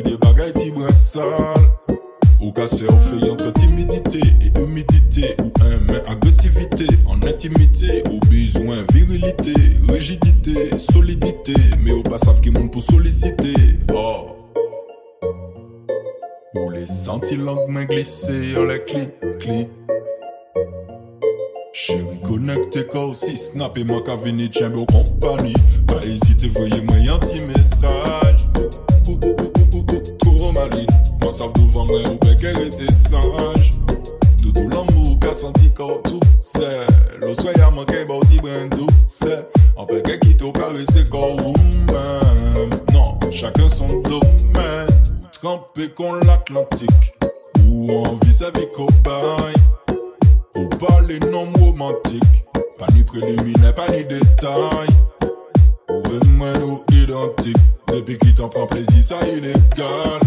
des 0.03 0.17
bagailles, 0.17 0.53
ti 0.53 0.71
brin 0.71 0.93
Ou 2.47 2.53
qu'à 2.53 2.69
surfer 2.69 3.29
entre 3.29 3.53
timidité 3.55 4.21
et 4.21 4.61
humidité. 4.61 5.35
Ou 5.43 5.51
un 5.65 5.81
mais 5.81 6.01
agressivité 6.07 6.87
en 7.05 7.21
intimité. 7.27 8.05
Ou 8.09 8.21
besoin 8.21 8.85
virilité, 8.93 9.53
rigidité, 9.89 10.79
solidité. 10.79 11.55
Mais 11.83 11.91
ou 11.91 12.05
pas 12.05 12.19
savent 12.19 12.41
qui 12.41 12.51
monde 12.51 12.71
pour 12.71 12.85
solliciter. 12.85 13.53
Oh. 13.93 14.29
Ou 16.55 16.71
les 16.71 16.87
sentis 16.87 17.35
langues 17.35 17.69
main 17.69 17.85
glissées 17.85 18.57
en 18.57 18.63
les 18.63 18.85
clics, 18.85 19.11
clics. 19.41 19.69
Chérie, 21.73 22.21
connecté 22.25 22.87
corps 22.87 23.11
aussi, 23.11 23.37
snap 23.37 23.77
et 23.77 23.85
moi 23.85 24.01
qu'à 24.07 24.15
venir 24.15 24.51
tiens 24.53 24.73
au 24.73 24.87
compagnie. 24.87 25.53
Pas 25.89 26.05
hésiter, 26.07 26.49
voyez-moi 26.55 26.97
un 27.13 27.19
petit 27.19 27.41
message. 27.41 27.91
Ou, 27.91 28.26
ça 31.37 31.45
vous 31.55 31.69
vendre 31.69 31.93
ou 32.11 32.17
qu'elle 32.17 32.59
était 32.63 32.93
sage. 32.93 33.73
Tout 34.43 34.55
l'amour 34.55 35.19
qu'a 35.21 35.35
senti 35.35 35.71
corps 35.71 36.01
tout, 36.03 36.21
c'est. 36.41 36.87
Le 37.21 37.35
soir 37.35 37.53
y'a 37.59 37.69
manqué 37.69 38.07
bauti 38.07 38.39
brin 38.39 38.69
c'est. 39.07 39.47
En 39.77 39.85
quitte 39.85 40.41
au 40.41 40.53
carré, 40.53 40.85
c'est 40.91 41.09
corps 41.11 41.37
ou 41.45 41.53
même. 41.93 42.71
Non, 42.95 43.19
chacun 43.31 43.69
son 43.69 44.01
domaine. 44.01 44.89
Trempé 45.31 45.91
con 45.91 46.15
l'Atlantique, 46.15 47.15
ou 47.67 47.93
en 47.93 48.15
vie 48.25 48.33
sa 48.33 48.51
vie 48.51 48.69
copain. 48.75 49.37
Ou 50.55 50.67
pas 50.69 51.03
les 51.07 51.19
noms 51.19 51.49
romantiques, 51.59 52.45
pas 52.79 52.87
ni 52.95 53.05
préliminaire, 53.05 53.75
pas 53.75 53.91
ni 53.91 54.05
détail. 54.05 54.89
Ou 55.91 56.03
vraiment 56.09 56.59
nous 56.61 56.81
identiques, 56.93 57.57
depuis 57.89 58.17
qui 58.17 58.33
t'en 58.33 58.49
prend 58.49 58.67
plaisir, 58.67 59.03
ça 59.03 59.17
illégal. 59.29 60.21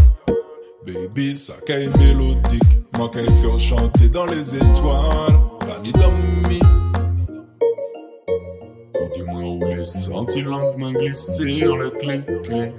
Baby, 0.86 1.36
ça 1.36 1.56
qu'est 1.66 1.90
mélodique, 1.98 2.64
moi 2.96 3.10
qu'elle 3.10 3.32
fait 3.34 3.60
chanter 3.60 4.08
dans 4.08 4.26
les 4.26 4.56
étoiles, 4.56 5.38
pas 5.60 5.78
ni 5.84 5.92
d'amis. 5.92 6.62
Ou 8.96 9.10
dis-moi 9.14 9.44
où 9.44 9.66
les 9.66 9.84
sentis 9.84 10.42
lentement 10.42 10.92
glisser 10.92 11.66
dans 11.66 11.76
les 11.76 11.92
clés, 12.00 12.22
clés. 12.44 12.72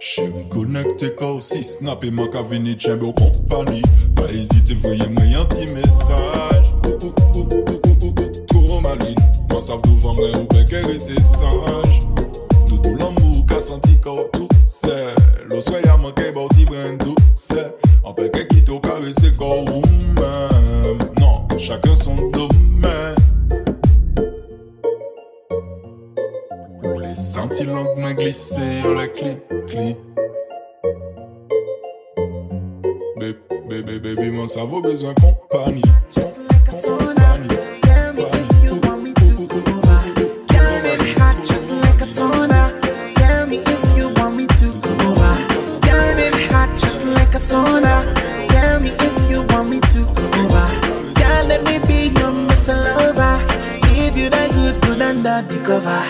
Chérie, 0.00 0.48
connecté 0.50 1.14
corps 1.14 1.36
aussi, 1.36 1.62
snap 1.62 2.02
et 2.02 2.10
moi 2.10 2.26
venir 2.50 2.76
tiens 2.78 2.96
beau 2.96 3.12
compagnie. 3.12 3.82
Pas 4.16 4.28
hésiter, 4.32 4.74
voyez-moi 4.82 5.22
un 5.40 5.44
petit 5.44 5.68
message. 5.68 6.74
Ou, 6.84 7.06
ou, 7.06 7.12
ou, 7.34 7.42
ou, 7.42 8.06
ou, 8.06 8.06
ou, 8.08 8.46
Trop 8.48 8.80
maline, 8.80 9.14
moi 9.48 9.62
ça 9.62 9.74
vous 9.84 9.96
vendre 9.98 10.40
ou 10.40 10.46
qu'elle 10.46 10.90
était 10.90 11.22
sage. 11.22 12.00
Tout 12.66 12.82
l'amour 12.98 13.46
qu'a 13.46 13.60
senti 13.60 13.96
corps 14.00 14.28
tout, 14.32 14.48
c'est. 14.66 15.14
Y'a 15.84 15.96
manqué 15.98 16.32
bauti 16.32 16.64
brin 16.64 16.96
tout, 16.96 17.14
c'est. 17.34 17.76
En 18.02 18.14
carré, 18.14 19.12
c'est 19.20 19.36
corps 19.36 19.64
ou 19.68 19.82
même. 20.14 20.98
Non, 21.20 21.46
chacun 21.58 21.94
son 21.94 22.14
domaine. 22.30 23.16
Ou 26.82 26.98
les 26.98 27.14
sentis 27.14 27.64
lentement 27.64 28.12
glisser 28.12 28.60
dans 28.82 28.94
le 28.94 29.06
clip. 29.08 29.98
Baby, 33.18 33.36
baby, 33.68 33.98
baby, 33.98 34.30
mon 34.30 34.48
cerveau 34.48 34.80
besoin 34.80 35.12
compagnie. 35.14 35.82
Just 47.52 47.64
like 47.64 47.84
a 47.84 47.86
sauna. 47.86 48.48
Tell 48.48 48.80
me 48.80 48.90
if 48.90 49.30
you 49.30 49.42
want 49.54 49.68
me 49.68 49.80
to 49.80 49.98
go 49.98 50.24
over. 50.40 50.68
Girl, 51.14 51.44
let 51.46 51.62
me 51.64 51.78
be 51.86 52.08
your 52.18 52.32
missile 52.32 52.76
lover. 52.76 53.38
Give 53.94 54.16
you 54.16 54.30
that 54.30 54.50
good, 54.52 54.80
good 54.82 55.02
under 55.02 55.42
the 55.42 55.58
cover. 55.64 56.02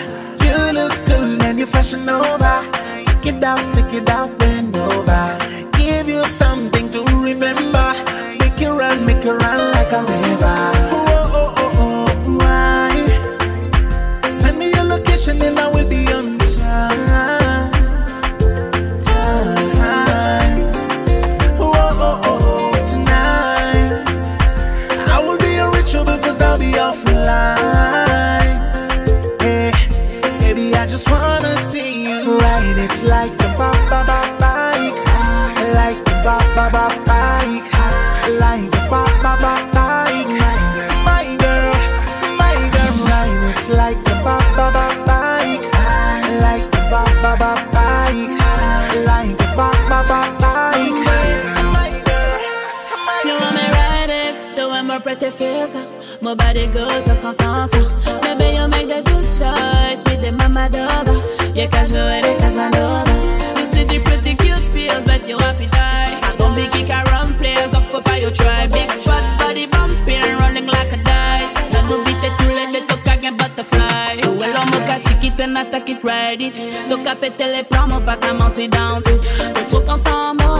You 0.43 0.73
look 0.73 0.93
good 1.05 1.41
and 1.43 1.59
you 1.59 1.65
fashion 1.65 2.07
over. 2.09 2.61
Take 3.05 3.35
it 3.35 3.43
out, 3.43 3.73
take 3.73 3.93
it 3.93 4.09
out, 4.09 4.37
bend 4.39 4.75
over. 4.75 5.37
Give 5.77 6.07
you 6.09 6.23
something 6.25 6.89
to 6.91 7.03
remember. 7.03 7.93
Make 8.39 8.59
you 8.59 8.77
run, 8.77 9.05
make 9.05 9.23
you 9.23 9.33
run 9.33 9.71
like 9.71 9.91
a 9.91 10.01
river. 10.01 10.59
Oh, 10.91 11.05
oh, 11.09 11.53
oh, 11.57 11.71
oh, 11.79 12.37
why? 12.39 14.31
Send 14.31 14.59
me 14.59 14.71
your 14.71 14.83
location 14.83 15.41
and 15.41 15.59
I 15.59 15.67
will 15.69 15.89
be 15.89 16.02
te 55.23 55.31
face 55.31 55.77
My 56.21 56.35
body 56.35 56.67
go 56.67 56.83
to 56.83 57.15
confiance 57.21 57.71
Baby, 58.21 58.55
you 58.57 58.67
make 58.67 58.87
the 58.91 59.01
good 59.07 59.23
choice 59.23 60.03
With 60.03 60.21
the 60.21 60.31
mama 60.31 60.67
dova. 60.69 61.15
You 61.55 61.67
casually 61.69 62.33
Casanova. 62.41 63.15
You 63.57 63.65
see 63.65 63.85
the 63.85 64.01
pretty 64.03 64.35
cute 64.35 64.65
feels 64.73 65.05
But 65.05 65.27
you 65.27 65.37
have 65.39 65.57
to 65.59 65.67
die. 65.67 66.19
I 66.27 66.35
don't 66.37 66.55
be 66.55 66.67
kick 66.67 66.89
around 66.89 67.37
players 67.37 67.71
Don't 67.71 67.85
fuck 67.85 68.03
by 68.03 68.17
your 68.17 68.31
try 68.31 68.67
Big 68.67 68.91
fat 68.91 69.39
body 69.39 69.65
bumping 69.67 70.21
Running 70.39 70.67
like 70.67 70.91
a 70.91 70.97
dice. 70.97 71.71
I 71.71 71.81
go 71.87 72.03
beat 72.03 72.23
it 72.27 72.33
to 72.39 72.45
let 72.57 72.69
the 72.73 72.81
talk 72.87 73.17
again 73.17 73.37
butterfly 73.37 74.19
Duelo 74.19 74.61
mocha 74.71 74.99
ticket 75.07 75.39
and 75.39 75.57
attack 75.57 75.89
it, 75.89 76.03
ride 76.03 76.41
it 76.41 76.57
Toka 76.89 77.15
pété 77.15 77.45
les 77.47 77.63
promo, 77.63 77.99
mon 77.99 78.01
pas 78.01 78.17
qu'à 78.17 78.33
mentir 78.33 78.69
down 78.69 79.01
T'es 79.01 79.63
trop 79.69 79.79
content, 79.81 80.35
moi 80.35 80.52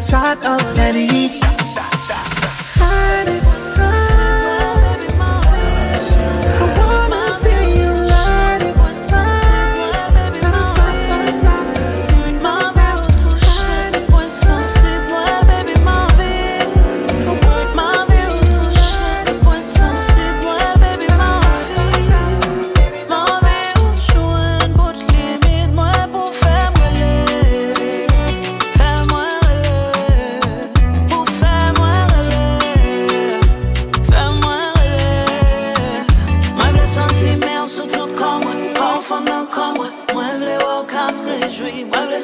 shot 0.00 0.38
of 0.46 0.62
Henny 0.78 1.49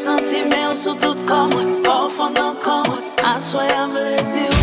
Sentime 0.07 0.69
ou 0.71 0.77
sou 0.77 0.95
tout 0.95 1.19
kon 1.27 1.49
mwen 1.51 1.83
Por 1.83 2.07
fon 2.14 2.31
nan 2.38 2.55
kon 2.62 2.87
mwen 2.87 3.03
Aswaya 3.33 3.88
mwen 3.90 4.07
le 4.07 4.23
di 4.31 4.45
ou 4.47 4.56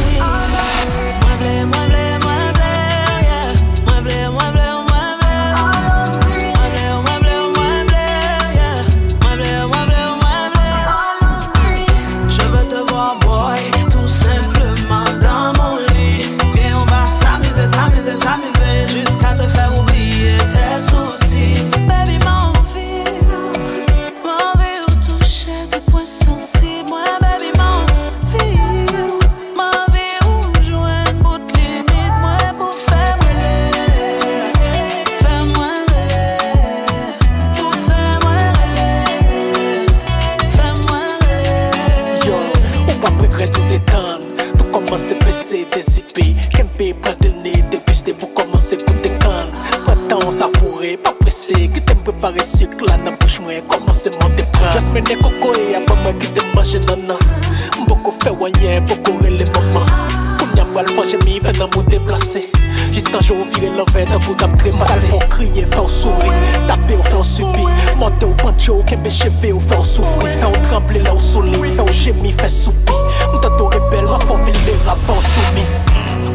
Parfois 60.85 61.05
j'ai 61.09 61.17
mis 61.25 61.39
fait 61.39 61.57
dans 61.57 61.69
mon 61.75 61.83
déplacé. 61.83 62.49
Jusqu'un 62.91 63.21
jour 63.21 63.37
on 63.39 63.57
virait 63.57 63.75
l'envers 63.75 64.05
d'un 64.05 64.17
bout 64.19 64.35
d'après-midi 64.35 64.77
Parfois 64.77 65.19
crier, 65.29 65.65
faire 65.65 65.89
sourire, 65.89 66.33
taper 66.67 66.95
ou 66.95 67.03
faire 67.03 67.23
subir 67.23 67.69
Monter 67.97 68.25
au 68.25 68.33
pancho, 68.33 68.83
qu'est-ce 68.85 69.19
que 69.19 69.25
je 69.25 69.31
fais 69.31 69.51
ou 69.51 69.59
faire 69.59 69.83
souffrir? 69.83 70.37
Faire 70.39 70.61
trembler 70.63 70.99
là 70.99 71.13
au 71.13 71.19
soleil, 71.19 71.73
faire 71.75 71.85
au 71.85 71.91
chemin, 71.91 72.31
faire 72.37 72.49
soupir 72.49 72.95
Mouta 73.31 73.49
tout 73.57 73.65
rebelle, 73.65 74.05
ma 74.05 74.19
faute 74.19 74.41
vulnérable, 74.43 75.01
faire 75.05 75.21
soumis. 75.21 75.65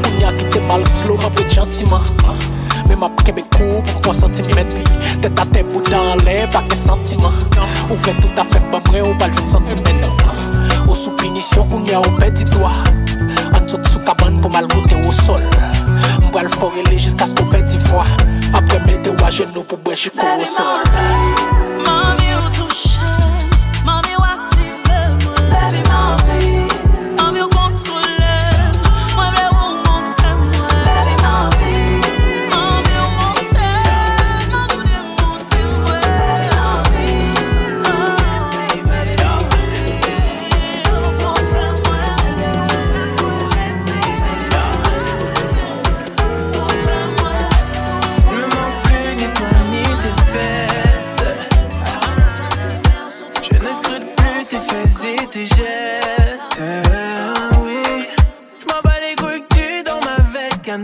On 0.06 0.20
y 0.20 0.24
a 0.24 0.32
quitté 0.32 0.60
mal 0.60 0.82
slow, 0.84 1.16
ma 1.16 1.28
bouée 1.28 1.50
gentiment. 1.50 2.00
Mais 2.88 2.96
ma 2.96 3.10
pique 3.10 3.28
est 3.28 3.48
pour 3.50 3.82
3 4.00 4.14
centimètres 4.14 4.76
Tête 5.20 5.38
à 5.38 5.44
tête, 5.46 5.70
bout 5.72 5.82
dans 5.90 6.16
l'air, 6.24 6.48
pas 6.50 6.62
que 6.62 6.74
sentiment. 6.74 7.32
Ouvrez 7.90 8.14
tout 8.14 8.40
à 8.40 8.44
fait, 8.44 8.62
pas 8.70 8.80
vrai, 8.88 9.02
au 9.02 9.14
bal, 9.14 9.30
je 9.36 9.42
ne 9.42 9.48
sentis 9.48 9.82
pas 9.82 10.90
Au 10.90 10.94
sous-punition, 10.94 11.66
on 11.70 11.84
y 11.84 11.92
a 11.92 12.00
au 12.00 12.02
petit 12.02 12.44
doigt 12.44 12.72
Kaban 14.08 14.40
pou 14.40 14.48
mal 14.48 14.64
vote 14.72 14.94
ou 15.04 15.12
sol. 15.12 15.42
Mbwal 16.22 16.48
forele 16.48 16.96
jiska 16.96 17.26
sko 17.26 17.44
pedi 17.52 17.76
fwa 17.88 18.06
Apre 18.56 18.80
mete 18.86 19.12
wajen 19.20 19.52
nou 19.52 19.68
pou 19.68 19.76
bwe 19.84 19.96
chiko 20.00 20.24
ou 20.38 20.48
sol. 20.48 20.80
Mami. 21.84 22.27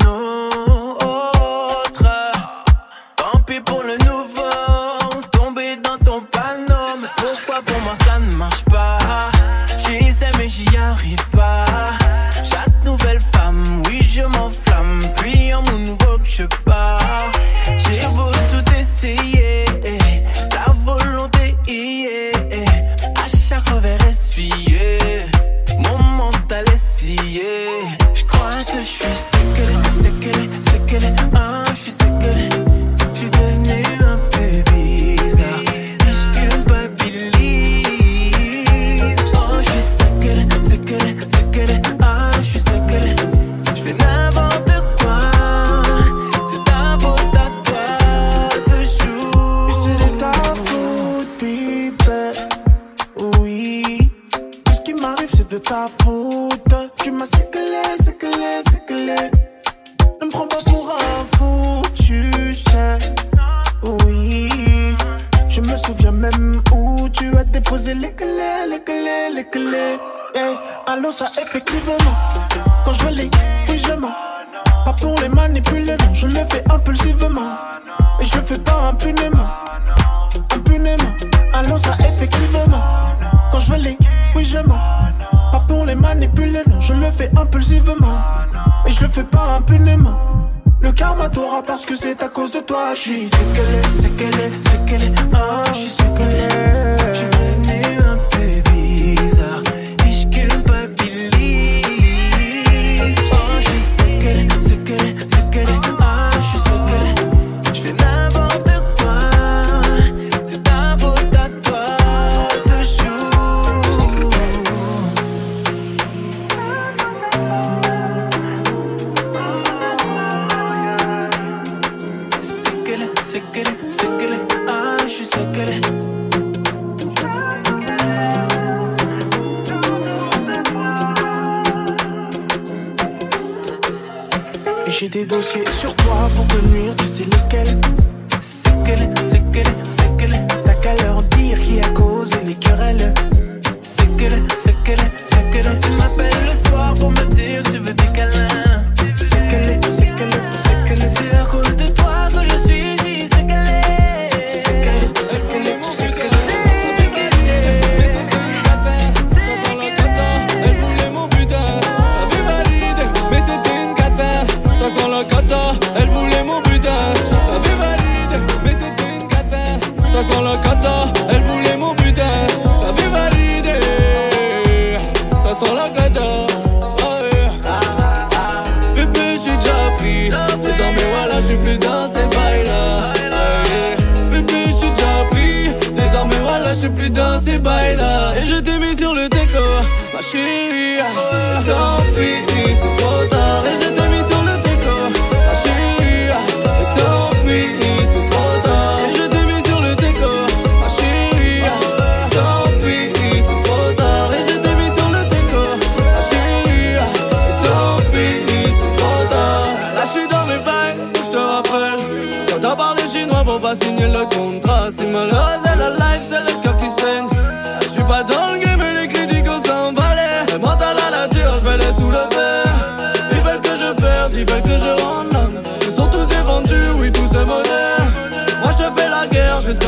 nôtre. 0.04 2.04
Tant 3.16 3.38
pis 3.46 3.60
pour 3.60 3.82
le 3.82 4.03
le 76.44 76.54
fais 76.54 76.64
impulsivement. 76.70 77.58
Et 78.20 78.24
je 78.24 78.36
le 78.36 78.42
fais 78.42 78.58
pas 78.58 78.88
impunément. 78.90 79.48
Impunément, 80.54 81.14
allons 81.52 81.78
ça 81.78 81.92
effectivement. 82.00 82.66
Quand 83.52 83.60
je 83.60 83.72
veux 83.72 83.78
les, 83.78 83.98
oui 84.34 84.44
je 84.44 84.58
mens. 84.58 84.78
Pas 85.52 85.64
pour 85.66 85.84
les 85.84 85.94
manipuler, 85.94 86.62
non, 86.68 86.80
je 86.80 86.92
le 86.92 87.10
fais 87.10 87.30
impulsivement. 87.36 88.18
Et 88.86 88.90
je 88.90 89.00
le 89.02 89.08
fais 89.08 89.24
pas 89.24 89.56
impunément. 89.56 90.18
Le 90.80 90.92
karma 90.92 91.28
t'aura 91.28 91.62
parce 91.62 91.84
que 91.84 91.96
c'est 91.96 92.22
à 92.22 92.28
cause 92.28 92.52
de 92.52 92.60
toi. 92.60 92.94
Je 92.94 93.00
suis 93.00 93.28
séquelé, 93.28 93.82
séquelé, 93.90 94.50
séquelé. 94.70 95.14
Ah, 95.34 95.62
je 95.72 95.88
suis 95.88 96.04
est 96.04 97.33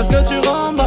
que 0.08 0.28
tu 0.28 0.40
remballes 0.48 0.85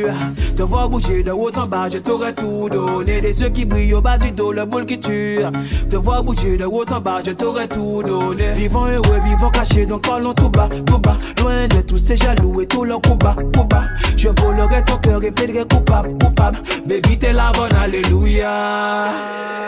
elle 0.00 0.12
m'a 0.12 0.30
eu. 0.36 0.39
Te 0.60 0.64
voir 0.66 0.90
bouger 0.90 1.22
de 1.22 1.30
haut 1.30 1.50
en 1.56 1.66
bas, 1.66 1.88
je 1.90 1.96
t'aurais 1.96 2.34
tout 2.34 2.68
donné. 2.70 3.22
Des 3.22 3.40
yeux 3.40 3.48
qui 3.48 3.64
brillent 3.64 3.94
au 3.94 4.02
bas 4.02 4.18
du 4.18 4.30
dos, 4.30 4.52
le 4.52 4.66
boule 4.66 4.84
qui 4.84 5.00
tue. 5.00 5.40
Te 5.88 5.96
voir 5.96 6.22
bouger 6.22 6.58
de 6.58 6.66
haut 6.66 6.84
en 6.84 7.00
bas, 7.00 7.22
je 7.24 7.30
t'aurais 7.30 7.66
tout 7.66 8.02
donné. 8.02 8.50
Vivant 8.50 8.84
heureux, 8.84 9.20
vivant 9.24 9.48
caché, 9.48 9.86
donc 9.86 10.02
parlons 10.06 10.34
tout 10.34 10.50
bas, 10.50 10.68
tout 10.84 10.98
bas. 10.98 11.16
Loin 11.40 11.66
de 11.66 11.80
tous 11.80 11.96
ces 11.96 12.14
jaloux 12.14 12.60
et 12.60 12.66
tout 12.66 12.84
leur 12.84 13.00
coup 13.00 13.14
bas. 13.14 13.36
Je 14.18 14.28
volerai 14.28 14.84
ton 14.84 14.98
cœur 14.98 15.24
et 15.24 15.30
plaiderai 15.30 15.64
coupable, 15.66 16.10
coupable. 16.22 16.58
Baby, 16.84 17.18
t'es 17.18 17.32
la 17.32 17.52
bonne, 17.52 17.74
alléluia. 17.74 19.08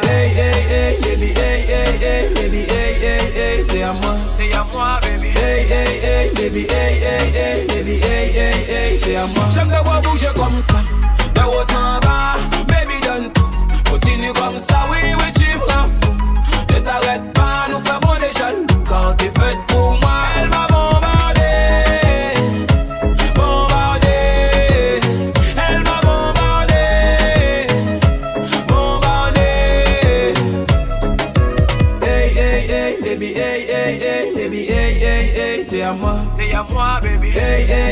Hey, 0.03 0.29
hey, 0.29 0.63
hey, 0.69 1.01
baby, 1.01 1.33
hey, 1.35 1.63
hey, 1.69 1.97
hey, 2.03 2.35
baby, 2.35 2.67
hey, 2.69 2.97
hey, 3.01 3.33
hey, 3.35 3.65
t'es 3.67 3.83
à 3.83 3.95
moi, 3.95 4.17
t'es 4.37 4.55
à 4.55 4.67
moi, 4.71 5.01
baby. 5.01 5.29
Hey, 5.29 5.65
hey, 5.71 6.01
hey, 6.03 6.31
baby, 6.35 6.67
hey, 6.69 7.01
hey, 7.01 7.33
hey, 7.33 7.67
baby, 7.67 7.93
hey, 7.93 8.31
hey, 8.37 8.53
hey, 8.69 8.99
t'es 8.99 9.17
à 9.17 9.27
moi. 9.29 9.45
J'aime 9.51 9.69
te 9.69 9.85
voir 9.85 10.03
bouger 10.03 10.29
comme 10.35 10.61
ça, 10.69 10.82
de 11.35 11.41
haut 11.41 11.77
en 11.77 11.99
bas, 12.01 12.37
baby, 12.69 13.01
donne 13.03 13.33
tout. 13.33 13.91
Continue 13.91 14.33
comme 14.33 14.59
ça, 14.59 14.87
oui, 14.91 15.15
oui, 15.19 15.33
tu 15.35 15.55
me 15.57 15.89
fou. 16.01 16.13
Ne 16.71 16.79
t'arrête 16.81 17.33
pas, 17.33 17.67
nous 17.71 17.81
ferons 17.81 18.15
des 18.21 18.33
jaloux 18.39 18.85
quand 18.89 19.15
t'es 19.17 19.31
faite 19.31 19.59
pour 19.69 19.93
moi. 20.01 20.42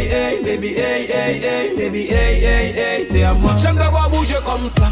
Hey, 0.00 0.08
hey, 0.08 0.42
baby, 0.42 0.68
hey, 0.68 1.06
hey, 1.06 1.38
hey, 1.40 1.76
hey, 1.76 2.40
hey, 2.40 2.72
hey, 2.72 3.08
t'es 3.08 3.22
à 3.22 3.34
moi. 3.34 3.54
J'aime 3.58 3.76
te 3.76 3.82
voir 3.82 4.08
bouger 4.08 4.38
comme 4.46 4.66
ça, 4.66 4.90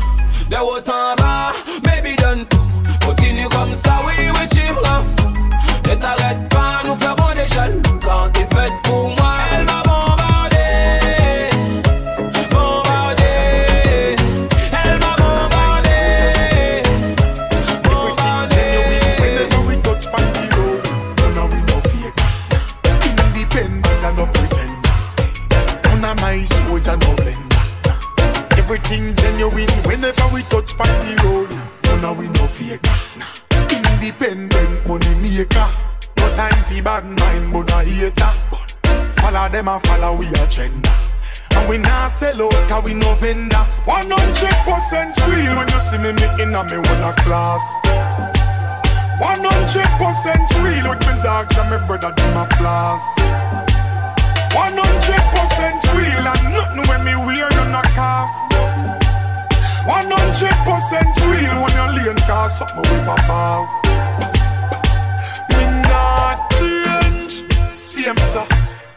de 0.50 0.56
haut 0.56 0.76
en 0.86 1.14
bas, 1.16 1.54
baby, 1.82 2.14
donne 2.16 2.44
tout. 2.44 2.60
Continue 3.06 3.48
comme 3.48 3.74
ça, 3.74 4.00
oui, 4.06 4.28
oui, 4.34 4.46
tu 4.50 4.70
me 4.70 4.78
rends 4.86 5.02
fou. 5.16 5.30
Ne 5.88 5.94
t'arrête 5.94 6.46
pas, 6.50 6.82
nous 6.84 6.94
ferons 6.96 7.34
des 7.34 7.46
jaloux 7.54 7.80
quand 8.04 8.37
pan 30.78 30.94
the 31.04 31.12
road, 31.24 31.48
oh, 31.50 31.96
none 32.00 32.04
of 32.04 32.18
we 32.18 32.26
no 32.28 32.46
fake. 32.46 32.86
Independent 33.70 34.86
money 34.86 35.14
maker. 35.20 35.68
No 36.16 36.24
time 36.34 36.64
for 36.64 36.82
bad 36.82 37.04
mind, 37.04 37.52
but 37.52 37.70
a 37.72 37.82
hater. 37.84 38.32
Follow 39.20 39.48
them 39.50 39.68
and 39.68 39.82
follow 39.86 40.14
we 40.16 40.26
agenda. 40.28 40.94
And 41.52 41.68
we 41.68 41.78
not 41.78 42.08
sell 42.08 42.40
out 42.42 42.52
cause 42.68 42.84
we 42.84 42.94
no 42.94 43.14
vendor 43.16 43.66
100% 43.84 44.06
real 45.26 45.56
when 45.56 45.68
you 45.68 45.80
see 45.80 45.98
me 45.98 46.12
me 46.12 46.42
in 46.42 46.54
a 46.54 46.62
me 46.62 46.78
wanna 46.86 47.12
class 47.24 47.64
100% 49.18 50.62
real 50.62 50.88
with 50.90 51.06
me 51.06 51.22
dogs 51.22 51.56
and 51.56 51.70
my 51.70 51.78
brother 51.86 52.12
them 52.14 52.36
a 52.36 52.46
floss 52.56 53.02
100% 54.54 55.94
real 55.96 56.28
and 56.28 56.44
nothing 56.54 56.84
when 56.88 57.02
me 57.04 57.14
wear 57.26 57.48
none 57.50 57.74
a 57.74 57.82
cough 57.96 58.30
100% 59.88 61.16
real 61.32 61.62
when 61.62 61.72
you 61.72 61.86
lean 61.96 62.16
cause 62.28 62.58
something 62.58 62.82
we 62.82 63.04
pop 63.06 63.28
off. 63.30 63.68
Me 65.56 65.64
not 65.88 66.50
change. 66.58 67.34
Same 67.74 68.16
sir. 68.18 68.46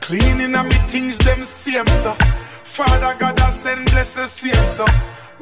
Cleaning 0.01 0.53
and 0.53 0.67
me 0.67 0.75
things 0.89 1.17
them 1.19 1.45
same 1.45 1.87
sir 1.87 2.15
Father 2.71 3.13
God 3.19 3.37
I 3.41 3.51
send 3.51 3.91
blessings 3.91 4.31
same 4.31 4.65
sir. 4.65 4.85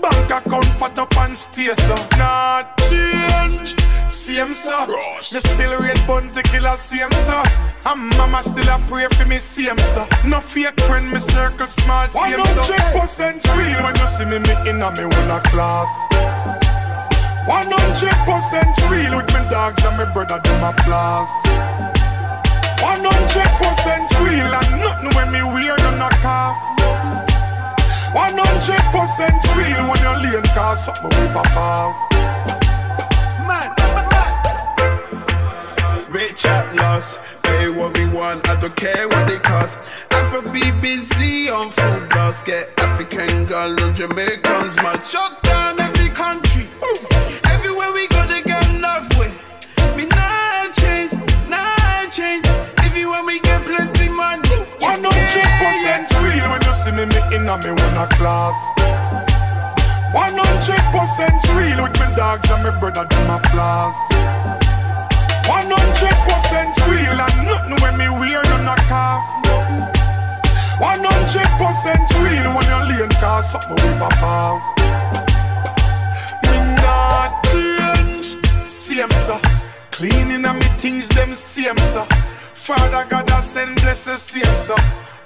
Bank 0.02 0.32
account 0.32 0.66
fat 0.82 0.98
up 0.98 1.16
and 1.18 1.38
stay 1.38 1.76
sir. 1.76 2.08
Not 2.18 2.76
change. 2.90 3.76
Same 4.10 4.52
sir. 4.56 4.88
Me 4.88 5.40
still 5.40 5.78
red 5.80 6.02
bun 6.08 6.32
to 6.32 6.42
kill 6.42 6.66
a 6.66 6.76
same 6.76 7.12
sir. 7.12 7.44
And 7.86 8.10
mama 8.18 8.42
still 8.42 8.68
a 8.74 8.80
pray 8.90 9.06
for 9.14 9.28
me 9.28 9.38
same 9.38 9.78
so 9.78 10.08
No 10.26 10.42
fake 10.42 10.82
friend 10.90 11.12
me 11.12 11.20
circle 11.20 11.68
small 11.68 12.08
same 12.08 12.44
so 12.46 12.62
100% 12.66 13.46
real 13.54 13.84
when 13.84 13.96
you 13.96 14.08
see 14.08 14.26
me 14.26 14.40
me 14.40 14.56
in 14.68 14.82
a 14.82 14.90
me 14.98 15.06
wanna 15.06 15.40
class. 15.54 15.92
100% 17.46 18.90
real 18.90 19.18
with 19.18 19.30
me 19.36 19.42
dogs 19.54 19.86
and 19.86 19.98
my 19.98 20.12
brother 20.14 20.42
them 20.44 20.64
a 20.64 20.74
floss. 20.82 21.30
100% 22.82 24.18
real 24.26 24.50
and 24.50 24.72
nothing 24.82 25.14
when 25.14 25.32
me 25.32 25.44
wear 25.44 25.78
none 25.78 26.02
a 26.02 26.10
cough 26.26 26.79
100% 28.12 29.56
real 29.56 29.84
when 29.90 30.00
you're 30.02 30.18
lean 30.18 30.44
cause 30.56 30.86
something 30.86 31.10
we 31.22 31.28
pop 31.34 31.56
off 31.56 31.96
Rich 36.10 36.46
at 36.46 36.76
loss, 36.76 37.20
pay 37.44 37.70
what 37.70 37.96
we 37.96 38.08
want, 38.08 38.48
I 38.50 38.60
don't 38.60 38.76
care 38.76 39.08
what 39.08 39.28
they 39.28 39.38
cost. 39.38 39.78
Afro 40.10 40.42
BBC 40.42 41.56
on 41.56 41.70
full 41.70 42.08
blast, 42.10 42.48
get 42.48 42.68
African 42.80 43.46
girl 43.46 43.80
and 43.80 43.96
Jamaicans, 43.96 44.76
man. 44.78 45.00
Shut 45.06 45.49
see 56.80 56.92
me 56.92 57.06
me 57.06 57.20
in 57.36 57.44
me 57.44 57.72
wanna 57.80 58.08
class. 58.16 58.58
100% 60.16 61.56
real 61.56 61.84
with 61.84 62.00
me 62.00 62.08
dogs 62.16 62.50
and 62.50 62.64
my 62.64 62.72
brother 62.80 63.06
them 63.06 63.30
a 63.30 63.40
floss. 63.50 63.98
100% 65.44 66.88
real 66.90 67.20
and 67.26 67.38
nothing 67.48 67.78
when 67.82 67.98
me 67.98 68.08
wear 68.20 68.42
none 68.52 68.68
a 68.68 68.76
cough 68.88 69.26
100% 70.80 72.24
real 72.24 72.48
when 72.56 72.68
you 72.72 72.82
lean 72.90 73.10
cause 73.20 73.52
something 73.52 73.76
we 73.76 73.92
pop 74.00 74.24
off. 74.24 74.62
Me 76.48 76.58
not 76.80 77.32
change. 77.52 78.28
Same 78.68 79.12
sir. 79.26 79.40
Cleaning 79.92 80.46
and 80.46 80.58
me 80.60 80.70
things 80.78 81.10
them 81.10 81.36
same 81.36 81.78
sir. 81.92 82.06
Father 82.54 83.06
God 83.10 83.30
I 83.32 83.42
send 83.42 83.76
blessings 83.82 84.22
same 84.22 84.56
sir 84.56 84.76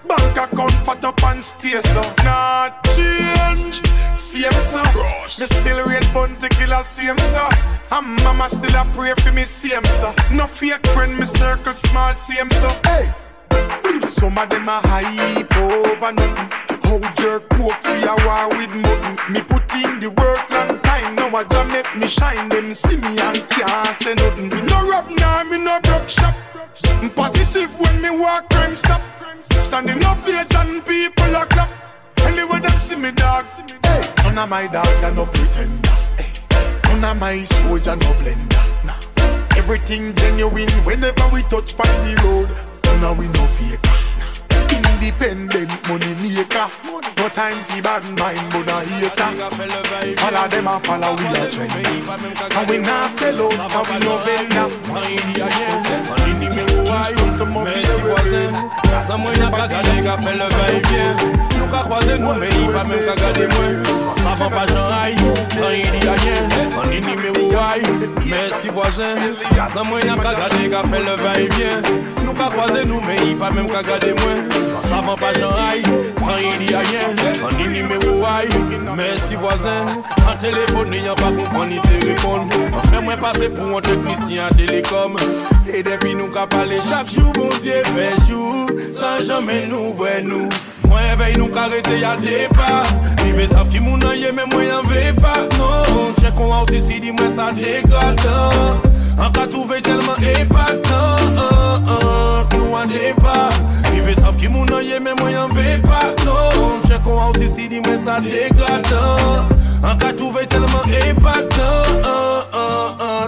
Bank 0.08 0.38
account 0.38 0.74
fat 0.86 1.04
up 1.04 1.24
and 1.24 1.44
stay 1.44 1.82
sir 1.82 2.13
Not 2.24 2.84
change 2.96 3.82
Same 4.16 4.52
sir 4.52 4.84
Me 4.94 5.28
still 5.28 5.86
red 5.86 6.06
bun 6.13 6.36
to 6.38 6.50
kill 6.50 6.74
a 6.74 6.84
same 6.84 7.18
sir 7.18 7.50
And 7.92 8.24
mama 8.24 8.50
still 8.50 8.76
a 8.76 8.86
pray 8.94 9.13
for 9.18 9.32
me 9.32 9.44
same 9.44 9.86
sir 9.86 10.13
No 10.32 10.48
fake 10.48 10.86
friend 10.88 11.18
me 11.18 11.26
circle 11.26 11.74
small 11.74 12.13
same 12.13 12.50
sir 12.50 12.80
Hey 12.86 13.13
some 14.24 14.38
of 14.38 14.50
them 14.50 14.70
a 14.70 14.80
hype 14.86 15.58
over 15.58 16.12
nothing. 16.12 16.50
How 16.84 17.13
jerk 17.16 17.50
poke 17.50 17.82
for 17.84 17.96
a 17.96 18.16
war 18.26 18.50
with 18.50 18.74
nothing. 18.76 19.34
Me 19.34 19.42
put 19.42 19.72
in 19.74 20.00
the 20.00 20.10
work 20.10 20.50
long 20.52 20.80
time. 20.80 21.16
Now 21.16 21.36
I 21.36 21.44
just 21.44 21.70
make 21.72 21.96
me 21.96 22.08
shine. 22.08 22.50
Them 22.50 22.74
see 22.74 22.98
me 22.98 23.18
and 23.20 23.50
can't 23.50 23.96
say 23.96 24.16
nothing. 24.16 24.50
Me 24.50 24.62
no 24.62 24.88
rub 24.89 25.10
now, 25.10 25.44
me 25.44 25.63
no 25.63 25.80
broke 25.82 26.10
shop. 26.10 26.36
Positive 27.16 27.70
when 27.80 28.02
me 28.02 28.10
walk 28.10 28.50
crime 28.50 28.76
stop. 28.76 29.02
Standing 29.62 30.04
up 30.06 30.24
here, 30.26 30.44
John, 30.46 30.82
people 30.82 31.36
are 31.36 31.46
clap. 31.46 31.70
Anyway, 32.26 32.60
them 32.60 32.78
see 32.80 32.96
me 32.96 33.12
dog. 33.12 33.46
Hey. 33.84 34.14
None 34.24 34.38
of 34.38 34.50
my 34.50 34.68
dogs 34.68 35.04
are 35.04 35.12
no 35.12 35.26
pretender. 35.26 35.90
Hey. 36.18 36.32
None 36.86 37.04
of 37.04 37.20
my 37.20 37.44
soldier 37.44 37.96
no 37.96 38.12
blender. 38.22 38.86
Nah. 38.86 39.58
Everything 39.58 40.14
genuine 40.16 40.70
whenever 40.86 41.28
we 41.34 41.42
touch 41.44 41.78
by 41.78 41.84
the 41.84 42.22
road. 42.24 42.50
None 42.86 43.04
of 43.04 43.18
we 43.18 43.28
no 43.28 43.46
faker. 43.58 44.12
Independent 45.04 45.68
money 45.89 46.16
maker. 46.16 46.72
No 47.18 47.28
time 47.28 47.60
for 47.66 47.82
bad 47.82 48.04
mind, 48.18 48.39
but 48.56 48.72
a 48.72 48.80
hater. 48.88 50.16
Follow 50.16 50.48
them 50.48 50.68
and 50.70 50.86
follow 50.86 51.12
we 51.20 51.28
a 51.28 51.52
trend. 51.52 51.74
And 52.56 52.70
we 52.70 52.78
not 52.78 53.12
sell 53.12 53.52
out, 53.52 53.76
and 53.76 53.88
we 53.89 54.00
no 54.00 54.16
voisin, 58.04 58.54
Casa 58.84 59.18
mwen 59.18 59.44
a 59.44 59.52
ka 59.52 59.68
gade 59.68 60.04
ka 60.06 60.18
fe 60.18 60.32
le 60.39 60.48
va-et-vient 60.56 61.20
Nou 61.58 61.68
ka 61.68 61.84
croise 61.84 62.18
nou 62.20 62.34
me 62.39 62.48
yi 62.48 62.68
pa 62.72 62.84
men 62.88 63.02
ka 63.04 63.16
gade 63.20 63.48
mwen 63.56 63.84
Savan 64.22 64.52
pa 64.52 64.66
jan 64.72 64.88
san 64.88 65.12
yi 65.12 65.43
merci 68.26 68.70
voisin. 68.70 69.36
Casa 69.56 69.84
mwen 69.84 70.10
a 70.10 70.16
ka 70.18 70.34
gade 70.34 70.70
ka 70.72 70.84
fe 70.89 71.00
le 71.04 71.16
va-et-vient 71.22 71.84
Nou 72.24 72.34
ka 72.34 72.50
croise 72.50 72.84
nou 72.88 73.02
me 73.02 73.16
yi 73.22 73.36
pa 73.36 73.50
men 73.54 73.68
ka 73.70 73.84
gade 73.86 74.13
mwen 74.22 74.48
Savan 74.88 75.18
pa 75.20 75.32
jan 75.38 75.54
ay, 75.60 75.84
san 76.20 76.42
yi 76.42 76.54
di 76.62 76.74
a 76.74 76.82
yen 76.92 77.13
An 77.46 77.56
ni 77.58 77.68
numéro 77.82 78.26
ay, 78.26 78.48
merci 78.96 79.36
voisin. 79.36 79.94
An 80.28 80.38
telefon 80.42 80.89
ni 80.89 81.04
yan 81.06 81.16
pa 81.22 81.32
kompon 81.36 81.70
ni 81.70 81.80
te 81.86 82.02
repon 82.08 82.48
An 82.72 82.89
fè 82.89 83.02
mwen 83.04 83.22
pase 83.22 83.50
pou 83.54 83.78
an 83.78 83.86
teknisyen 83.86 84.58
télécom. 84.58 85.18
E 85.70 85.84
depi 85.86 86.16
nou 86.18 86.32
ka 86.34 86.48
pale 86.50 86.82
chak 86.89 87.12
jou 87.13 87.34
bon 87.38 87.54
diye 87.62 87.82
fè 87.94 88.12
jou 88.28 88.68
San 88.94 89.24
jamais 89.24 89.68
nou 89.72 89.94
vwe 89.98 90.20
nou 90.28 90.62
Mwen 90.94 91.18
vey 91.18 91.34
nou 91.40 91.50
ka 91.50 91.66
rete 91.74 91.98
ya 91.98 92.14
depa. 92.16 92.84
Rive 93.24 93.48
sav 93.50 93.70
ki 93.74 93.80
moun 93.82 94.04
an 94.06 94.14
ye 94.14 94.30
men 94.32 94.46
mwen 94.54 94.68
yan 94.68 94.86
ve 94.86 95.10
pa. 95.18 95.34
Non, 95.58 96.14
chek 96.20 96.36
kon 96.38 96.54
out 96.54 96.70
isi 96.70 97.00
di 97.02 97.10
mwen 97.12 97.34
sa 97.34 97.50
degatan 97.50 98.78
An 99.18 99.34
ka 99.34 99.48
touve 99.50 99.82
telman 99.82 100.22
Nou 102.54 102.78
an 102.78 102.94
depa. 102.94 103.50
Sav 104.22 104.38
ki 104.38 104.48
moun 104.54 104.70
an 104.70 104.86
ye 104.86 105.00
men 105.02 105.18
mwen 105.18 105.34
pa. 105.82 106.04
Non, 106.26 106.78
kon 107.02 107.18
di 107.74 107.82
mwen 107.82 108.06
sa 108.06 108.22
An 109.82 109.98
ka 109.98 110.14
touve 110.14 110.46
telman 110.46 110.86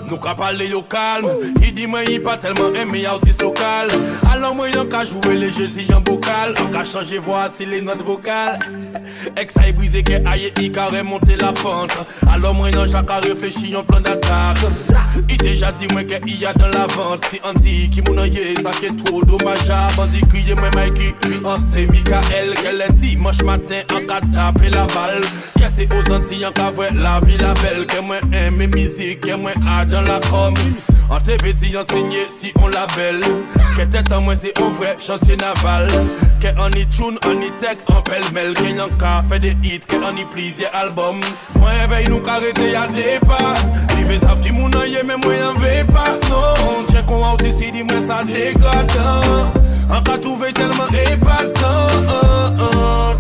Nou 0.06 0.20
ka 0.22 0.36
pale 0.38 0.68
yo 0.70 0.82
kalm 0.90 1.28
I 1.64 1.72
di 1.76 1.88
mwen 1.88 2.10
yi 2.10 2.20
pa 2.24 2.38
telman 2.38 2.76
eme 2.82 3.02
ya 3.04 3.16
outis 3.16 3.40
lokal 3.42 3.92
Alon 4.32 4.58
mwen 4.60 4.74
yon 4.76 4.90
ka 4.92 5.04
joue 5.06 5.36
le 5.36 5.52
jezi 5.52 5.88
yon 5.90 6.04
bokal 6.06 6.56
An 6.64 6.72
ka 6.74 6.86
chanje 6.86 7.22
voix 7.22 7.50
si 7.56 7.66
le 7.66 7.82
not 7.82 8.02
vokal 8.06 8.60
Ek 9.36 9.52
sa 9.52 9.66
yi 9.68 9.74
brize 9.76 10.02
ke 10.06 10.22
aye 10.30 10.52
i 10.62 10.70
ka 10.74 10.88
remonte 10.94 11.36
la 11.42 11.52
pente. 11.58 11.98
Alon 12.32 12.56
mwen 12.58 12.74
yon 12.76 12.88
jaka 12.90 13.20
reflechi 13.26 13.72
yon 13.74 13.86
plan 13.86 14.02
d'attaque. 14.02 14.64
I 15.30 15.38
deja 15.42 15.72
di 15.76 15.88
mwen 15.94 16.08
ke 16.10 16.20
i 16.30 16.38
ya 16.42 16.54
dan 16.54 16.72
la 16.76 16.86
vente. 16.94 17.30
Si 17.32 17.40
an 17.44 17.58
di 17.64 17.88
ki 17.92 18.04
moun 18.06 18.20
an 18.22 18.32
ye 18.32 18.56
sa 18.62 18.72
ke 18.76 18.92
tro 19.02 19.22
domaja 19.26 19.86
Bandi 19.96 20.22
kriye 20.32 20.56
mwen 20.56 20.74
Mikey 20.76 21.12
An 21.48 21.58
se 21.72 21.86
Mikael 21.90 22.54
Ke 22.60 22.74
dimanche 23.00 23.44
matin 23.44 23.84
an 23.96 24.08
ka 24.08 24.20
tape 24.34 24.70
la 24.74 24.86
bal 24.94 25.22
Ke 25.58 25.70
se 25.70 25.88
ozanti 25.90 26.44
an 26.46 26.54
ka 26.54 26.70
vwe 26.72 26.90
la 27.00 27.20
vi 27.22 27.38
la 27.42 27.54
bel 27.62 27.86
Ke 27.86 28.02
mwen 28.02 28.34
eme 28.34 28.68
mizik 28.68 29.26
mwen 29.38 29.68
a 29.68 29.86
dans 29.86 30.02
la 30.02 30.20
com. 30.30 30.54
En 31.10 31.20
TV 31.20 31.54
dit 31.54 31.78
enseigné 31.78 32.28
si 32.36 32.52
on 32.60 32.68
label 32.68 33.22
Que 33.78 33.84
tête 33.84 34.12
en 34.12 34.22
moins 34.22 34.36
c'est 34.36 34.60
un 34.60 34.70
vrai 34.70 34.96
chantier 35.00 35.38
naval. 35.38 35.88
On 36.58 36.70
y 36.72 36.86
tune, 36.88 37.18
on 37.28 37.42
y 37.42 37.52
texte, 37.60 37.88
on 37.90 38.02
pêle-mêle 38.02 38.54
Que 38.54 38.66
y'en 38.76 38.90
ka 38.98 39.22
fait 39.28 39.40
des 39.40 39.56
hits, 39.64 39.80
que 39.80 39.96
on 39.96 40.16
y 40.16 40.26
plusieurs 40.26 40.74
albums 40.76 41.20
Moi 41.60 41.70
veille 41.90 42.08
nous 42.10 42.20
carréter 42.22 42.72
y'a 42.72 42.88
des 42.88 43.20
pas. 43.26 43.54
Rive 43.96 44.20
savent 44.20 44.40
qui 44.40 44.52
moun 44.52 44.76
en 44.76 44.84
yé 44.84 45.04
mais 45.06 45.18
moi 45.18 45.36
y'en 45.36 45.54
vais 45.54 45.84
pas. 45.84 46.18
Non, 46.30 46.92
check 46.92 47.10
on 47.10 47.34
out 47.34 47.42
ici, 47.44 47.72
dis-moi 47.72 47.98
ça 48.08 48.22
dégoûtant 48.24 49.52
En 49.92 50.02
ka 50.02 50.18
trouvé 50.18 50.54
tellement 50.54 50.88
épatant 50.88 51.88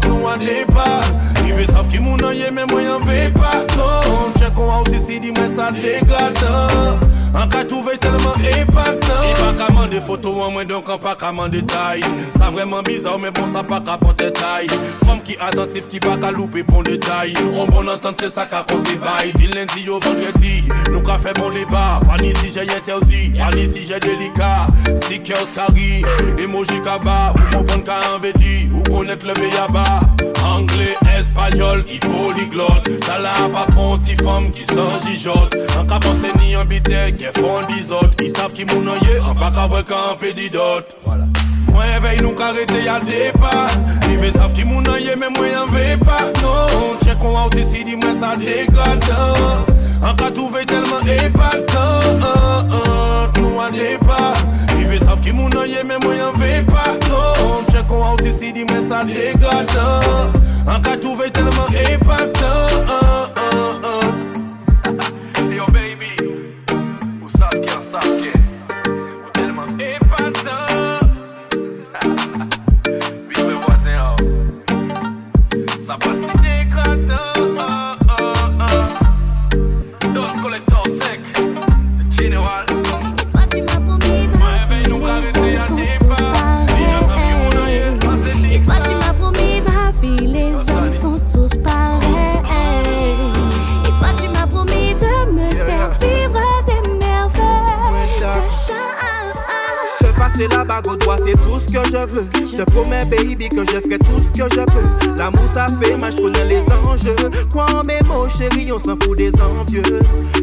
Nous 0.07 0.25
en 0.25 0.37
débat 0.37 1.01
Rive 1.45 1.65
savent 1.67 1.87
qui 1.87 1.99
moun 1.99 2.23
en 2.23 2.31
yé 2.31 2.49
mais 2.51 2.65
moi 2.65 2.81
y'en 2.81 2.99
vais 2.99 3.29
pas 3.29 3.63
Non, 3.77 4.33
check 4.37 4.57
on 4.57 4.81
out 4.81 4.89
ici, 4.89 5.19
dis-moi 5.19 5.45
ça 5.55 5.67
dégoûtant 5.71 6.99
An 7.35 7.49
ka 7.51 7.65
touve 7.67 7.91
telman 7.99 8.39
epatan 8.47 9.25
I 9.27 9.33
pa 9.35 9.49
ka 9.59 9.65
mande 9.75 9.99
foto 9.99 10.31
an 10.45 10.53
mwen 10.55 10.69
donk 10.69 10.87
an 10.87 10.99
pa 11.03 11.15
ka 11.19 11.33
mande 11.35 11.59
tay. 11.67 11.99
Sa 12.37 12.47
vreman 12.47 12.85
bizar 12.87 13.17
men 13.19 13.33
bon 13.35 13.47
sa 13.51 13.59
pa 13.63 13.81
ka 13.83 13.97
ponte 13.99 14.29
tay. 14.37 14.69
Fom 15.03 15.19
ki 15.19 15.35
attentif 15.43 15.89
ki 15.91 15.99
pa 15.99 16.15
ka 16.21 16.31
loupe 16.31 16.63
pon 16.63 16.85
detay. 16.87 17.33
On 17.59 17.67
bon 17.67 17.91
entente 17.91 18.23
se 18.23 18.29
sa 18.31 18.45
ka 18.47 18.63
konte 18.63 18.95
bay. 19.03 19.33
Di 19.35 19.51
lundi 19.51 19.83
yo 19.83 19.99
vendredi 19.99 20.63
Nou 20.93 21.03
ka 21.03 21.17
fe 21.19 21.35
bon 21.35 21.51
le 21.51 21.65
ba 21.67 21.99
Pan 22.07 22.23
isi 22.23 22.53
jè 22.55 22.63
interdit 22.69 23.35
Pan 23.35 23.59
isi 23.59 23.83
jè 23.89 23.99
delika. 23.99 24.69
Stickers 25.03 25.57
kari 25.57 26.05
Emoji 26.39 26.79
kaba. 26.87 27.33
Ou 27.35 27.51
kompon 27.51 27.83
ka 27.83 27.99
anvedi 28.13 28.69
Ou 28.71 28.83
konet 28.87 29.27
le 29.27 29.35
beyaba 29.41 29.99
Anglais, 30.45 30.95
espagnol, 31.19 31.83
i 31.87 31.99
polyglot 31.99 32.89
Tala 33.05 33.33
pa 33.53 33.65
ponti 33.73 34.15
fom 34.23 34.51
ki 34.51 34.65
san 34.71 34.99
jijot 35.05 35.55
An 35.79 35.87
ka 35.87 35.99
pense 35.99 36.35
ni 36.39 36.55
an 36.55 36.67
bitek 36.69 37.17
Ke 37.21 37.33
fon 37.39 37.65
di 37.69 37.81
zot, 37.83 38.19
i 38.21 38.29
sav 38.29 38.53
ki 38.53 38.67
moun 38.71 38.87
an 38.91 39.01
ye 39.07 39.17
An 39.19 39.35
pa 39.39 39.51
ka 39.55 39.67
vwe 39.71 39.83
ka 39.87 40.01
an 40.11 40.19
pedi 40.21 40.49
dot 40.53 40.95
Mwen 41.75 41.99
vey 42.03 42.19
nou 42.23 42.31
ka 42.39 42.53
rete 42.55 42.79
ya 42.85 42.99
depa 43.03 43.51
Rive 44.07 44.31
sav 44.31 44.53
ki 44.55 44.63
moun 44.63 44.87
an 44.87 45.01
ye 45.03 45.15
men 45.19 45.33
mwen 45.35 45.57
an 45.59 45.67
ve 45.73 45.97
pa 45.99 46.21
Non, 46.39 46.95
chek 47.03 47.19
kon 47.19 47.35
out 47.35 47.55
isi 47.59 47.83
di 47.83 47.97
mwen 47.99 48.15
sa 48.21 48.31
degatan 48.39 49.67
An 49.99 50.15
ka 50.15 50.31
touve 50.31 50.63
telman 50.71 51.03
epatan 51.17 52.23
Nou 53.35 53.59
an 53.59 53.75
depa 53.75 54.31
Rive 54.77 55.03
sav 55.03 55.19
ki 55.25 55.35
moun 55.35 55.57
an 55.59 55.67
ye 55.67 55.83
men 55.83 55.99
mwen 56.05 56.23
an 56.29 56.39
ve 56.39 56.63
pa 56.71 56.87
Non, 57.09 57.67
chek 57.71 57.87
kon 57.91 58.07
out 58.07 58.23
isi 58.23 58.55
di 58.55 58.63
mwen 58.71 58.87
sa 58.87 59.03
degatan 59.03 60.54
An 60.67 60.81
ka 60.81 60.97
touve 60.97 61.29
telman 61.29 61.69
epatan 61.77 62.74
promets, 102.65 103.05
baby, 103.05 103.49
que 103.49 103.65
je 103.65 103.79
ferai 103.79 103.97
tout 103.99 104.17
ce 104.17 104.39
que 104.39 104.49
je 104.53 104.65
peux. 104.65 105.15
L'amour, 105.17 105.49
ça 105.53 105.67
fait 105.81 105.95
mal, 105.95 106.11
je 106.11 106.21
connais 106.21 106.45
les 106.45 106.61
enjeux. 106.87 107.15
Quoi, 107.51 107.65
mes 107.85 107.99
mots, 108.07 108.27
chérie, 108.29 108.71
on 108.71 108.79
s'en 108.79 108.95
fout 109.01 109.17
des 109.17 109.31
envieux. 109.35 109.81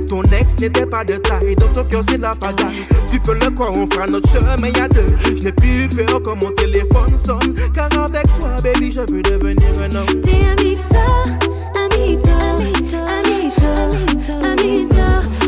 Ton 0.06 0.22
ex 0.22 0.46
n'était 0.60 0.86
pas 0.86 1.04
de 1.04 1.16
taille, 1.16 1.54
dans 1.56 1.68
ton 1.68 1.84
cœur, 1.84 2.02
c'est 2.08 2.18
la 2.18 2.30
pagaille. 2.34 2.86
Tu 3.10 3.20
peux 3.20 3.34
le 3.34 3.50
croire, 3.50 3.72
on 3.76 3.86
fera 3.90 4.06
notre 4.06 4.28
chemin, 4.30 4.68
y'a 4.76 4.88
deux. 4.88 5.06
Je 5.24 5.42
n'ai 5.44 5.52
plus 5.52 5.88
peur 5.88 6.22
quand 6.22 6.42
mon 6.42 6.50
téléphone 6.52 7.16
sonne. 7.24 7.54
Car 7.74 7.88
avec 7.98 8.24
toi, 8.38 8.50
baby, 8.62 8.90
je 8.92 9.00
veux 9.00 9.22
devenir 9.22 9.68
un 9.80 9.96
homme. 9.96 10.20
T'es 10.22 10.44
amito, 10.46 10.98
amito, 11.76 12.28
amito, 12.44 12.98
amito, 12.98 14.32
amito. 14.46 14.46
Amito, 14.46 15.41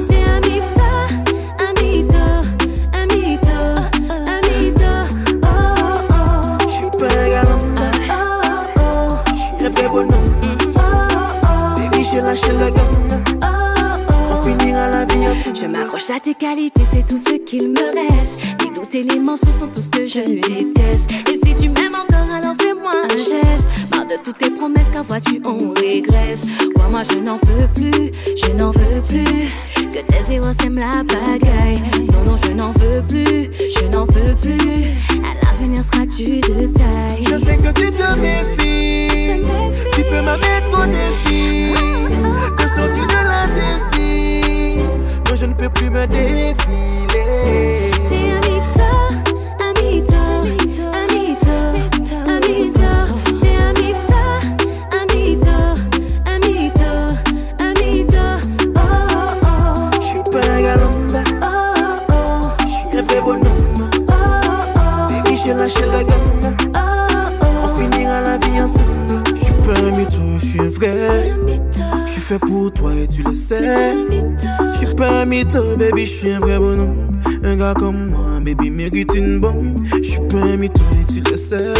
mérite 78.71 79.13
une 79.15 79.41
bombe. 79.41 79.85
J'suis 80.03 80.21
pas 80.29 80.39
un 80.39 80.57
mytho 80.57 80.83
et 81.01 81.13
tu 81.13 81.21
le 81.21 81.37
sais. 81.37 81.75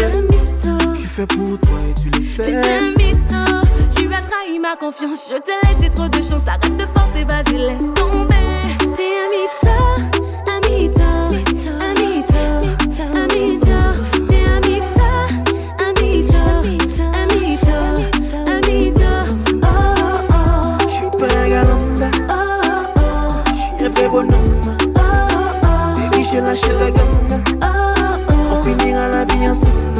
J'suis 0.93 1.05
fait 1.05 1.27
pour 1.27 1.59
toi 1.59 1.77
et 1.89 1.93
tu 2.01 2.09
le 2.09 2.19
T'es 2.19 2.45
sais. 2.45 2.63
tu 3.95 4.07
as 4.07 4.21
trahi 4.21 4.59
ma 4.59 4.75
confiance. 4.75 5.29
Je 5.31 5.37
te 5.37 5.51
laisse 5.81 5.91
trop 5.91 6.07
de 6.07 6.17
chance. 6.17 6.47
Arrête 6.47 6.77
de 6.77 6.85
forcer, 6.85 7.23
vas-y, 7.27 7.57
laisse 7.57 7.91
tomber. 7.95 8.35
T'es 8.95 9.11
un 9.23 9.29
mytho, 9.31 9.84
Lâché 26.55 26.71
la 26.79 26.89
gamme. 26.89 27.43
On 28.49 28.63
finira 28.63 29.09
la 29.09 29.25
vie 29.25 29.49
ensemble. 29.49 29.94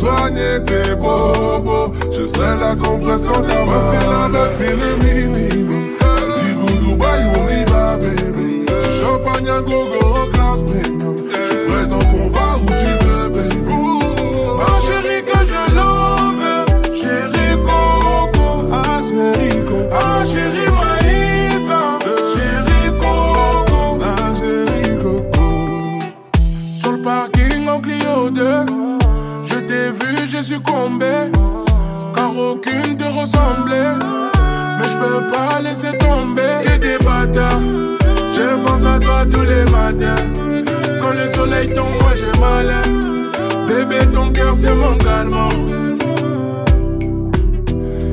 Soigner 0.00 0.64
tes 0.64 0.94
bobos. 0.94 1.92
Je 2.10 2.26
serai 2.26 2.58
la 2.60 2.74
compresse 2.74 3.24
quand 3.24 3.42
t'as 3.42 3.64
mal. 3.64 3.82
C'est 3.90 4.06
la 4.08 4.28
note, 4.28 4.52
c'est 4.58 4.76
le 4.82 4.90
minimum. 5.04 5.84
Si 6.36 6.52
vous 6.58 6.74
Dubaï, 6.78 7.22
on 7.36 7.46
y 7.48 7.64
va, 7.70 7.96
bébé. 7.96 8.64
Champagne 9.00 9.48
à 9.48 9.60
gogo 9.60 9.99
j'ai 30.50 30.56
succombé. 30.56 31.30
Car 32.14 32.36
aucune 32.36 32.96
te 32.96 33.04
ressemblait. 33.04 33.94
Mais 34.78 34.84
je 34.84 34.96
peux 34.98 35.30
pas 35.30 35.60
laisser 35.60 35.96
tomber. 35.98 36.60
T'es 36.62 36.78
des 36.78 36.98
bâtards. 36.98 37.60
Je 38.34 38.64
pense 38.64 38.84
à 38.84 38.98
toi 38.98 39.24
tous 39.30 39.42
les 39.42 39.64
matins. 39.70 40.24
Quand 41.00 41.10
le 41.10 41.28
soleil 41.28 41.72
tombe, 41.72 41.94
moi 42.00 42.12
j'ai 42.16 42.40
mal. 42.40 42.66
Bébé, 43.68 44.06
ton 44.12 44.30
cœur 44.30 44.54
c'est 44.54 44.74
mon 44.74 44.96
calmant. 44.96 45.48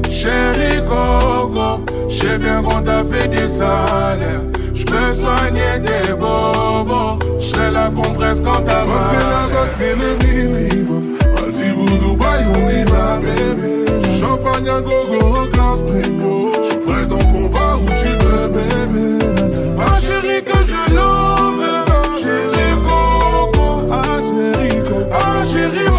Chérie 0.09 0.83
Coco, 0.85 1.83
je 2.09 2.15
sais 2.15 2.37
bien 2.37 2.61
qu'on 2.61 2.81
t'a 2.81 3.03
fait 3.03 3.27
des 3.27 3.47
salaires. 3.47 4.43
Je 4.73 4.85
peux 4.85 5.13
soigner 5.13 5.81
tes 5.83 6.13
bobos. 6.13 7.17
Je 7.39 7.45
serai 7.45 7.71
la 7.71 7.89
compresse 7.89 8.41
quand 8.41 8.61
t'as 8.63 8.85
Moi 8.85 8.95
c'est 9.09 9.19
la 9.19 9.25
mal. 9.25 9.51
note, 9.53 9.71
c'est 9.71 9.95
le 9.95 10.17
minimum. 10.25 11.17
Si 11.49 11.69
vous 11.71 11.97
Dubaï, 11.97 12.45
on 12.53 12.69
y 12.69 12.83
va, 12.91 13.17
bébé. 13.19 13.85
Champagne 14.19 14.69
à 14.69 14.81
gogo 14.81 15.19
en 15.35 15.47
classe 15.47 15.81
premium. 15.81 16.51
Je 16.63 16.69
suis 16.69 16.79
prêt 16.85 17.05
donc 17.05 17.27
on 17.33 17.47
va 17.47 17.77
où 17.77 17.85
tu 18.01 18.09
veux, 18.23 18.47
bébé. 18.49 19.05
Nana. 19.35 19.61
Ah 19.79 19.99
chérie 19.99 20.43
que 20.43 20.57
je 20.67 20.93
love, 20.93 21.63
chérie 22.21 22.75
Coco. 22.83 23.85
Ah 23.91 24.19
chérie 24.27 24.83
Coco. 24.83 25.09
Ah 25.13 25.43
chérie 25.45 25.96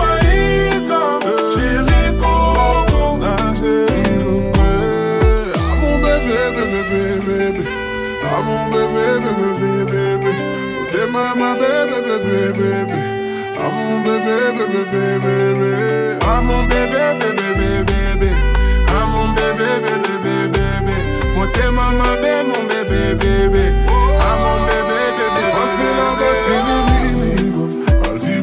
baby, 14.29 14.85
baby, 14.85 15.21
baby. 15.25 16.25
I'm 16.27 16.51
on 16.51 16.69
baby, 16.69 16.93
baby, 17.21 17.49
baby, 17.59 17.85
baby. 17.89 18.31
I'm 18.89 19.15
on 19.15 19.35
baby, 19.35 19.69
baby, 19.85 20.15
baby, 20.25 20.49
baby. 20.55 20.97
Mon 21.35 21.47
t'es 21.55 21.71
maman, 21.71 22.13
baby, 22.21 22.49
mon 22.51 22.63
baby, 22.69 23.01
baby. 23.23 23.65
I'm 24.27 24.45
on 24.51 24.59
baby, 24.69 25.01
baby, 25.17 25.27
baby. 25.37 25.87
Là-bas, 25.99 26.35
c'est 26.45 26.63
le 26.69 26.77
minimum. 26.89 27.71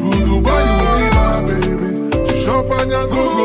Vous, 0.02 0.18
Dubaï, 0.24 0.66
on 0.78 0.96
y 0.98 1.50
baby. 1.50 1.90
Du 2.24 2.34
champagne 2.44 2.92
à 2.92 3.06
gogo, 3.06 3.44